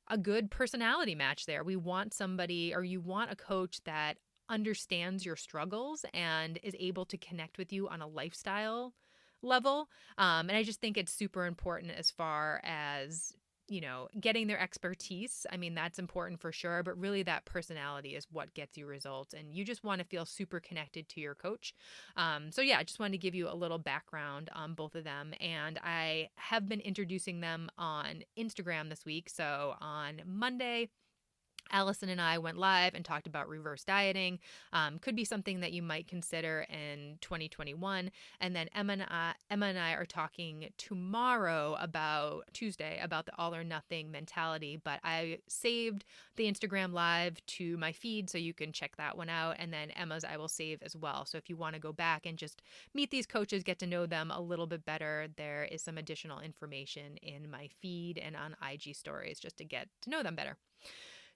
a 0.09 0.17
good 0.17 0.49
personality 0.49 1.15
match 1.15 1.45
there. 1.45 1.63
We 1.63 1.75
want 1.75 2.13
somebody, 2.13 2.73
or 2.73 2.83
you 2.83 3.01
want 3.01 3.31
a 3.31 3.35
coach 3.35 3.81
that 3.85 4.17
understands 4.49 5.25
your 5.25 5.35
struggles 5.35 6.05
and 6.13 6.59
is 6.63 6.75
able 6.79 7.05
to 7.05 7.17
connect 7.17 7.57
with 7.57 7.73
you 7.73 7.87
on 7.89 8.01
a 8.01 8.07
lifestyle 8.07 8.93
level. 9.41 9.89
Um, 10.17 10.49
and 10.49 10.57
I 10.57 10.63
just 10.63 10.81
think 10.81 10.97
it's 10.97 11.11
super 11.11 11.45
important 11.45 11.91
as 11.91 12.09
far 12.09 12.61
as 12.63 13.33
you 13.69 13.81
know, 13.81 14.07
getting 14.19 14.47
their 14.47 14.59
expertise. 14.59 15.45
I 15.51 15.57
mean, 15.57 15.75
that's 15.75 15.99
important 15.99 16.39
for 16.39 16.51
sure, 16.51 16.83
but 16.83 16.99
really 16.99 17.23
that 17.23 17.45
personality 17.45 18.15
is 18.15 18.27
what 18.31 18.53
gets 18.53 18.77
you 18.77 18.85
results. 18.85 19.33
And 19.33 19.53
you 19.53 19.65
just 19.65 19.83
want 19.83 19.99
to 19.99 20.05
feel 20.05 20.25
super 20.25 20.59
connected 20.59 21.09
to 21.09 21.21
your 21.21 21.35
coach. 21.35 21.73
Um, 22.15 22.51
so, 22.51 22.61
yeah, 22.61 22.77
I 22.79 22.83
just 22.83 22.99
wanted 22.99 23.13
to 23.13 23.17
give 23.17 23.35
you 23.35 23.49
a 23.49 23.55
little 23.55 23.77
background 23.79 24.49
on 24.53 24.73
both 24.73 24.95
of 24.95 25.03
them. 25.03 25.33
And 25.39 25.79
I 25.83 26.29
have 26.35 26.67
been 26.67 26.79
introducing 26.81 27.41
them 27.41 27.69
on 27.77 28.23
Instagram 28.37 28.89
this 28.89 29.05
week. 29.05 29.29
So, 29.29 29.75
on 29.81 30.21
Monday, 30.25 30.89
Allison 31.71 32.09
and 32.09 32.21
I 32.21 32.37
went 32.37 32.57
live 32.57 32.93
and 32.95 33.03
talked 33.03 33.27
about 33.27 33.49
reverse 33.49 33.83
dieting. 33.83 34.39
Um, 34.73 34.99
could 34.99 35.15
be 35.15 35.25
something 35.25 35.59
that 35.61 35.73
you 35.73 35.81
might 35.81 36.07
consider 36.07 36.65
in 36.69 37.17
2021. 37.21 38.11
And 38.41 38.55
then 38.55 38.69
Emma 38.75 38.93
and 38.93 39.03
I, 39.03 39.33
Emma 39.49 39.67
and 39.67 39.79
I 39.79 39.93
are 39.93 40.05
talking 40.05 40.69
tomorrow 40.77 41.77
about 41.79 42.43
Tuesday 42.53 42.99
about 43.01 43.25
the 43.25 43.31
all 43.37 43.53
or 43.53 43.63
nothing 43.63 44.11
mentality. 44.11 44.79
But 44.83 44.99
I 45.03 45.39
saved 45.47 46.05
the 46.35 46.51
Instagram 46.51 46.93
live 46.93 47.43
to 47.47 47.77
my 47.77 47.91
feed 47.91 48.29
so 48.29 48.37
you 48.37 48.53
can 48.53 48.71
check 48.71 48.95
that 48.97 49.17
one 49.17 49.29
out. 49.29 49.55
And 49.59 49.71
then 49.71 49.91
Emma's 49.91 50.23
I 50.23 50.37
will 50.37 50.47
save 50.47 50.81
as 50.83 50.95
well. 50.95 51.25
So 51.25 51.37
if 51.37 51.49
you 51.49 51.57
want 51.57 51.75
to 51.75 51.81
go 51.81 51.91
back 51.91 52.25
and 52.25 52.37
just 52.37 52.61
meet 52.93 53.11
these 53.11 53.25
coaches, 53.25 53.63
get 53.63 53.79
to 53.79 53.87
know 53.87 54.05
them 54.05 54.31
a 54.31 54.41
little 54.41 54.67
bit 54.67 54.85
better, 54.85 55.27
there 55.37 55.67
is 55.71 55.81
some 55.81 55.97
additional 55.97 56.39
information 56.39 57.17
in 57.21 57.49
my 57.49 57.69
feed 57.81 58.17
and 58.17 58.35
on 58.35 58.55
IG 58.61 58.95
stories 58.95 59.39
just 59.39 59.57
to 59.57 59.65
get 59.65 59.87
to 60.01 60.09
know 60.09 60.23
them 60.23 60.35
better. 60.35 60.57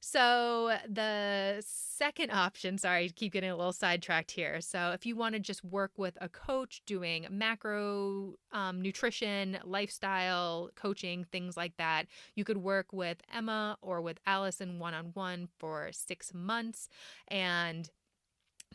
So 0.04 0.76
the 0.90 1.64
second 1.64 2.32
option, 2.32 2.80
sorry, 2.80 3.10
keep 3.10 3.34
getting 3.34 3.52
a 3.52 3.56
little 3.56 3.72
sidetracked 3.72 4.32
here. 4.32 4.60
So 4.60 4.92
if 4.92 5.06
you 5.06 5.16
want 5.16 5.34
to 5.36 5.40
just 5.40 5.64
work 5.64 5.92
with 5.96 6.18
a 6.20 6.28
coach 6.28 6.82
doing 6.88 7.28
macro 7.30 8.34
um, 8.52 8.82
nutrition, 8.82 9.60
lifestyle 9.64 10.72
coaching, 10.76 11.26
things 11.32 11.56
like 11.56 11.78
that, 11.78 12.08
you 12.34 12.44
could 12.44 12.58
work 12.58 12.92
with 12.92 13.18
Emma 13.32 13.78
or 13.84 14.02
with 14.02 14.20
Allison 14.26 14.80
one 14.80 14.96
on 14.96 15.12
one 15.14 15.48
for 15.60 15.92
six 15.92 16.34
months 16.34 16.90
and 17.28 17.92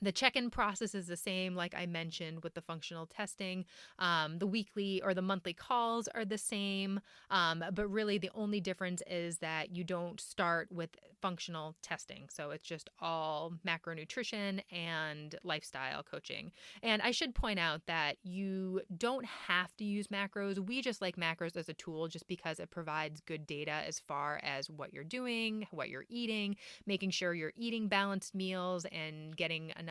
the 0.03 0.13
check 0.13 0.37
in 0.37 0.51
process 0.51 0.95
is 0.95 1.07
the 1.07 1.17
same, 1.17 1.55
like 1.55 1.75
I 1.75 1.87
mentioned 1.87 2.43
with 2.43 2.55
the 2.55 2.61
functional 2.61 3.07
testing. 3.07 3.65
Um, 3.99 4.39
the 4.39 4.47
weekly 4.47 5.01
or 5.03 5.15
the 5.15 5.23
monthly 5.23 5.55
calls 5.55 6.09
are 6.09 6.25
the 6.25 6.39
same, 6.39 7.01
um, 7.31 7.65
but 7.73 7.89
really 7.89 8.19
the 8.19 8.31
only 8.35 8.61
difference 8.61 9.03
is 9.09 9.39
that 9.39 9.75
you 9.75 9.85
don't 9.85 10.21
start 10.21 10.71
with 10.71 10.91
functional 11.23 11.75
testing. 11.83 12.29
So 12.31 12.51
it's 12.51 12.67
just 12.67 12.91
all 13.01 13.55
macronutrition 13.67 14.61
and 14.71 15.35
lifestyle 15.43 16.03
coaching. 16.03 16.53
And 16.83 17.01
I 17.01 17.11
should 17.11 17.35
point 17.35 17.59
out 17.59 17.81
that 17.87 18.17
you 18.23 18.83
don't 18.97 19.25
have 19.25 19.75
to 19.79 19.85
use 19.85 20.09
macros. 20.09 20.59
We 20.59 20.83
just 20.83 21.01
like 21.01 21.17
macros 21.17 21.57
as 21.57 21.69
a 21.69 21.75
tool 21.75 22.09
just 22.09 22.29
because 22.29 22.61
it 22.61 22.71
provides 22.71 23.21
good 23.21 23.47
data 23.47 23.83
as 23.87 23.99
far 23.99 24.41
as 24.43 24.69
what 24.69 24.93
you're 24.93 25.05
doing, 25.05 25.67
what 25.71 25.89
you're 25.89 26.05
eating, 26.11 26.57
making 26.87 27.11
sure 27.11 27.33
you're 27.33 27.53
eating 27.57 27.89
balanced 27.89 28.35
meals 28.35 28.85
and 28.93 29.35
getting 29.37 29.73
enough 29.79 29.86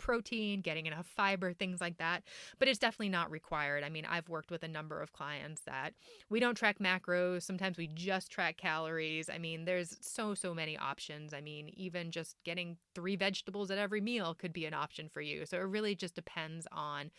protein, 0.00 0.62
getting 0.62 0.86
enough 0.86 1.06
fiber, 1.06 1.52
things 1.52 1.80
like 1.80 1.98
that. 1.98 2.22
But 2.58 2.68
it's 2.68 2.78
definitely 2.78 3.10
not 3.10 3.30
required. 3.30 3.84
I 3.84 3.90
mean, 3.90 4.06
I've 4.06 4.28
worked 4.28 4.50
with 4.50 4.62
a 4.62 4.68
number 4.68 5.00
of 5.00 5.12
clients 5.12 5.62
that 5.66 5.92
we 6.30 6.40
don't 6.40 6.56
track 6.56 6.78
macros. 6.78 7.42
Sometimes 7.42 7.76
we 7.76 7.86
just 7.86 8.32
track 8.32 8.56
calories. 8.56 9.28
I 9.28 9.38
mean, 9.38 9.66
there's 9.66 9.98
so, 10.00 10.34
so 10.34 10.54
many 10.54 10.76
options. 10.78 11.34
I 11.34 11.42
mean, 11.42 11.70
even 11.74 12.10
just 12.10 12.36
getting 12.44 12.78
three 12.94 13.14
vegetables 13.14 13.70
at 13.70 13.78
every 13.78 14.00
meal 14.00 14.34
could 14.34 14.54
be 14.54 14.64
an 14.64 14.74
option 14.74 15.08
for 15.08 15.20
you. 15.20 15.44
So 15.44 15.58
it 15.58 15.68
really 15.68 15.94
just 15.94 16.14
depends 16.14 16.66
on 16.72 17.10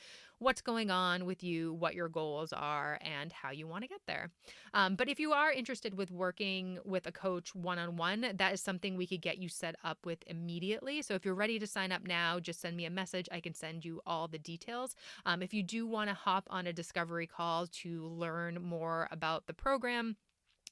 what's 0.41 0.61
going 0.61 0.89
on 0.89 1.25
with 1.25 1.43
you, 1.43 1.71
what 1.73 1.93
your 1.93 2.09
goals 2.09 2.51
are, 2.51 2.97
and 3.01 3.31
how 3.31 3.51
you 3.51 3.67
want 3.67 3.83
to 3.83 3.87
get 3.87 4.01
there. 4.07 4.31
Um, 4.73 4.95
but 4.95 5.07
if 5.07 5.19
you 5.19 5.33
are 5.33 5.51
interested 5.51 5.95
with 5.95 6.09
working 6.09 6.79
with 6.83 7.05
a 7.05 7.11
coach 7.11 7.53
one 7.53 7.77
on 7.77 7.95
one, 7.95 8.25
that 8.35 8.53
is 8.53 8.59
something 8.59 8.97
we 8.97 9.05
could 9.05 9.21
get 9.21 9.37
you 9.37 9.49
set 9.49 9.75
up 9.83 9.99
with 10.03 10.23
immediately. 10.25 11.03
So 11.03 11.13
if 11.13 11.23
you're 11.23 11.35
ready 11.35 11.59
to 11.59 11.67
sign 11.67 11.91
up 11.91 12.07
now, 12.07 12.39
just 12.39 12.59
send 12.59 12.75
me 12.75 12.85
a 12.85 12.89
message. 12.89 13.29
I 13.31 13.39
can 13.39 13.53
send 13.53 13.85
you 13.85 14.01
all 14.07 14.27
the 14.27 14.39
details. 14.39 14.95
Um, 15.27 15.43
if 15.43 15.53
you 15.53 15.61
do 15.61 15.85
want 15.85 16.09
to 16.09 16.15
hop 16.15 16.47
on 16.49 16.65
a 16.65 16.73
discovery 16.73 17.27
call 17.27 17.67
to 17.67 18.07
learn 18.07 18.57
more 18.63 19.07
about 19.11 19.45
the 19.45 19.53
program, 19.53 20.15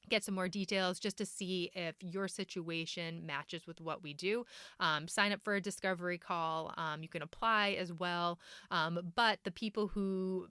get 0.10 0.24
some 0.24 0.36
more 0.36 0.48
details 0.48 1.00
just 1.00 1.18
to 1.18 1.26
see 1.26 1.72
if 1.74 1.96
your 2.02 2.28
situation 2.28 3.26
matches 3.26 3.66
with 3.68 3.80
what 3.82 4.04
we 4.04 4.14
do. 4.14 4.46
Um, 4.80 5.08
sign 5.08 5.32
up 5.32 5.42
for 5.44 5.56
a 5.56 5.62
discovery 5.62 6.18
call. 6.18 6.74
Um, 6.78 7.02
you 7.04 7.10
can 7.10 7.22
apply 7.22 7.72
as 7.80 7.94
well. 7.94 8.40
Um, 8.72 9.12
but 9.16 9.40
the 9.44 9.52
people 9.52 9.88
who 9.88 10.48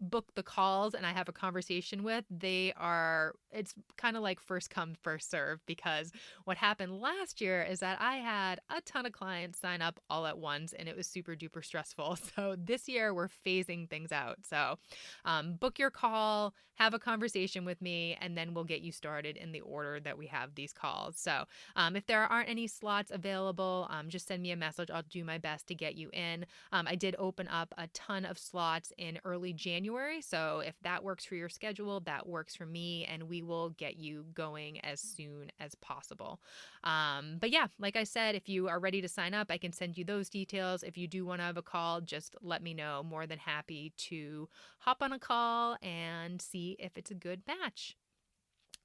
book 0.00 0.34
the 0.34 0.42
calls 0.42 0.94
and 0.94 1.04
I 1.04 1.12
have 1.12 1.28
a 1.28 1.32
conversation 1.32 2.02
with, 2.02 2.24
they 2.30 2.72
are, 2.76 3.34
it's 3.52 3.74
kind 3.96 4.16
of 4.16 4.22
like 4.22 4.40
first 4.40 4.70
come, 4.70 4.94
first 5.02 5.30
serve 5.30 5.60
because 5.66 6.12
what 6.44 6.56
happened 6.56 7.00
last 7.00 7.40
year 7.40 7.62
is 7.62 7.80
that 7.80 8.00
I 8.00 8.16
had 8.16 8.60
a 8.70 8.80
ton 8.80 9.06
of 9.06 9.12
clients 9.12 9.60
sign 9.60 9.82
up 9.82 10.00
all 10.08 10.26
at 10.26 10.38
once 10.38 10.72
and 10.72 10.88
it 10.88 10.96
was 10.96 11.06
super 11.06 11.34
duper 11.34 11.64
stressful. 11.64 12.18
So 12.36 12.54
this 12.56 12.88
year 12.88 13.12
we're 13.12 13.28
phasing 13.28 13.90
things 13.90 14.12
out. 14.12 14.38
So 14.48 14.78
um, 15.24 15.54
book 15.54 15.78
your 15.78 15.90
call, 15.90 16.54
have 16.74 16.94
a 16.94 16.98
conversation 16.98 17.64
with 17.64 17.82
me, 17.82 18.16
and 18.20 18.36
then 18.36 18.54
we'll 18.54 18.64
get 18.64 18.80
you 18.80 18.92
started 18.92 19.36
in 19.36 19.52
the 19.52 19.60
order 19.60 20.00
that 20.00 20.16
we 20.16 20.26
have 20.28 20.54
these 20.54 20.72
calls. 20.72 21.18
So 21.18 21.44
um, 21.76 21.96
if 21.96 22.06
there 22.06 22.22
aren't 22.22 22.48
any 22.48 22.66
slots 22.66 23.10
available, 23.10 23.86
um, 23.90 24.08
just 24.08 24.28
send 24.28 24.42
me 24.42 24.52
a 24.52 24.56
message. 24.56 24.90
I'll 24.90 25.02
do 25.02 25.24
my 25.24 25.38
best 25.38 25.66
to 25.66 25.74
get 25.74 25.96
you 25.96 26.08
in. 26.12 26.46
Um, 26.72 26.86
I 26.88 26.94
did 26.94 27.16
open 27.18 27.48
up 27.48 27.74
a 27.76 27.88
ton 27.88 28.24
of 28.24 28.38
slots 28.38 28.92
in 28.96 29.18
early 29.24 29.52
January 29.52 29.89
January. 29.90 30.20
So 30.22 30.62
if 30.64 30.74
that 30.82 31.02
works 31.02 31.24
for 31.24 31.34
your 31.34 31.48
schedule, 31.48 32.00
that 32.00 32.26
works 32.26 32.54
for 32.54 32.64
me, 32.64 33.04
and 33.06 33.24
we 33.24 33.42
will 33.42 33.70
get 33.70 33.96
you 33.96 34.24
going 34.34 34.80
as 34.80 35.00
soon 35.00 35.50
as 35.58 35.74
possible. 35.74 36.40
Um, 36.84 37.38
but 37.40 37.50
yeah, 37.50 37.66
like 37.78 37.96
I 37.96 38.04
said, 38.04 38.34
if 38.34 38.48
you 38.48 38.68
are 38.68 38.78
ready 38.78 39.00
to 39.00 39.08
sign 39.08 39.34
up, 39.34 39.50
I 39.50 39.58
can 39.58 39.72
send 39.72 39.98
you 39.98 40.04
those 40.04 40.28
details. 40.28 40.82
If 40.84 40.96
you 40.96 41.08
do 41.08 41.24
want 41.24 41.40
to 41.40 41.44
have 41.44 41.56
a 41.56 41.62
call, 41.62 42.00
just 42.00 42.36
let 42.40 42.62
me 42.62 42.72
know. 42.72 43.02
More 43.02 43.26
than 43.26 43.38
happy 43.38 43.92
to 43.96 44.48
hop 44.78 45.02
on 45.02 45.12
a 45.12 45.18
call 45.18 45.76
and 45.82 46.40
see 46.40 46.76
if 46.78 46.96
it's 46.96 47.10
a 47.10 47.14
good 47.14 47.42
match. 47.48 47.96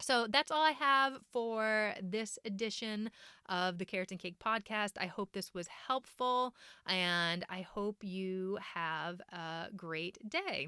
So 0.02 0.28
that's 0.30 0.52
all 0.52 0.62
I 0.62 0.72
have 0.72 1.14
for 1.32 1.94
this 2.02 2.38
edition 2.44 3.10
of 3.48 3.78
the 3.78 3.86
Carrots 3.86 4.12
and 4.12 4.20
Cake 4.20 4.40
podcast. 4.44 4.94
I 5.00 5.06
hope 5.06 5.32
this 5.32 5.54
was 5.54 5.68
helpful 5.68 6.54
and 6.86 7.46
I 7.50 7.62
hope 7.62 8.04
you 8.04 8.58
have 8.74 9.22
a 9.32 9.68
great 9.76 10.18
day. 10.28 10.68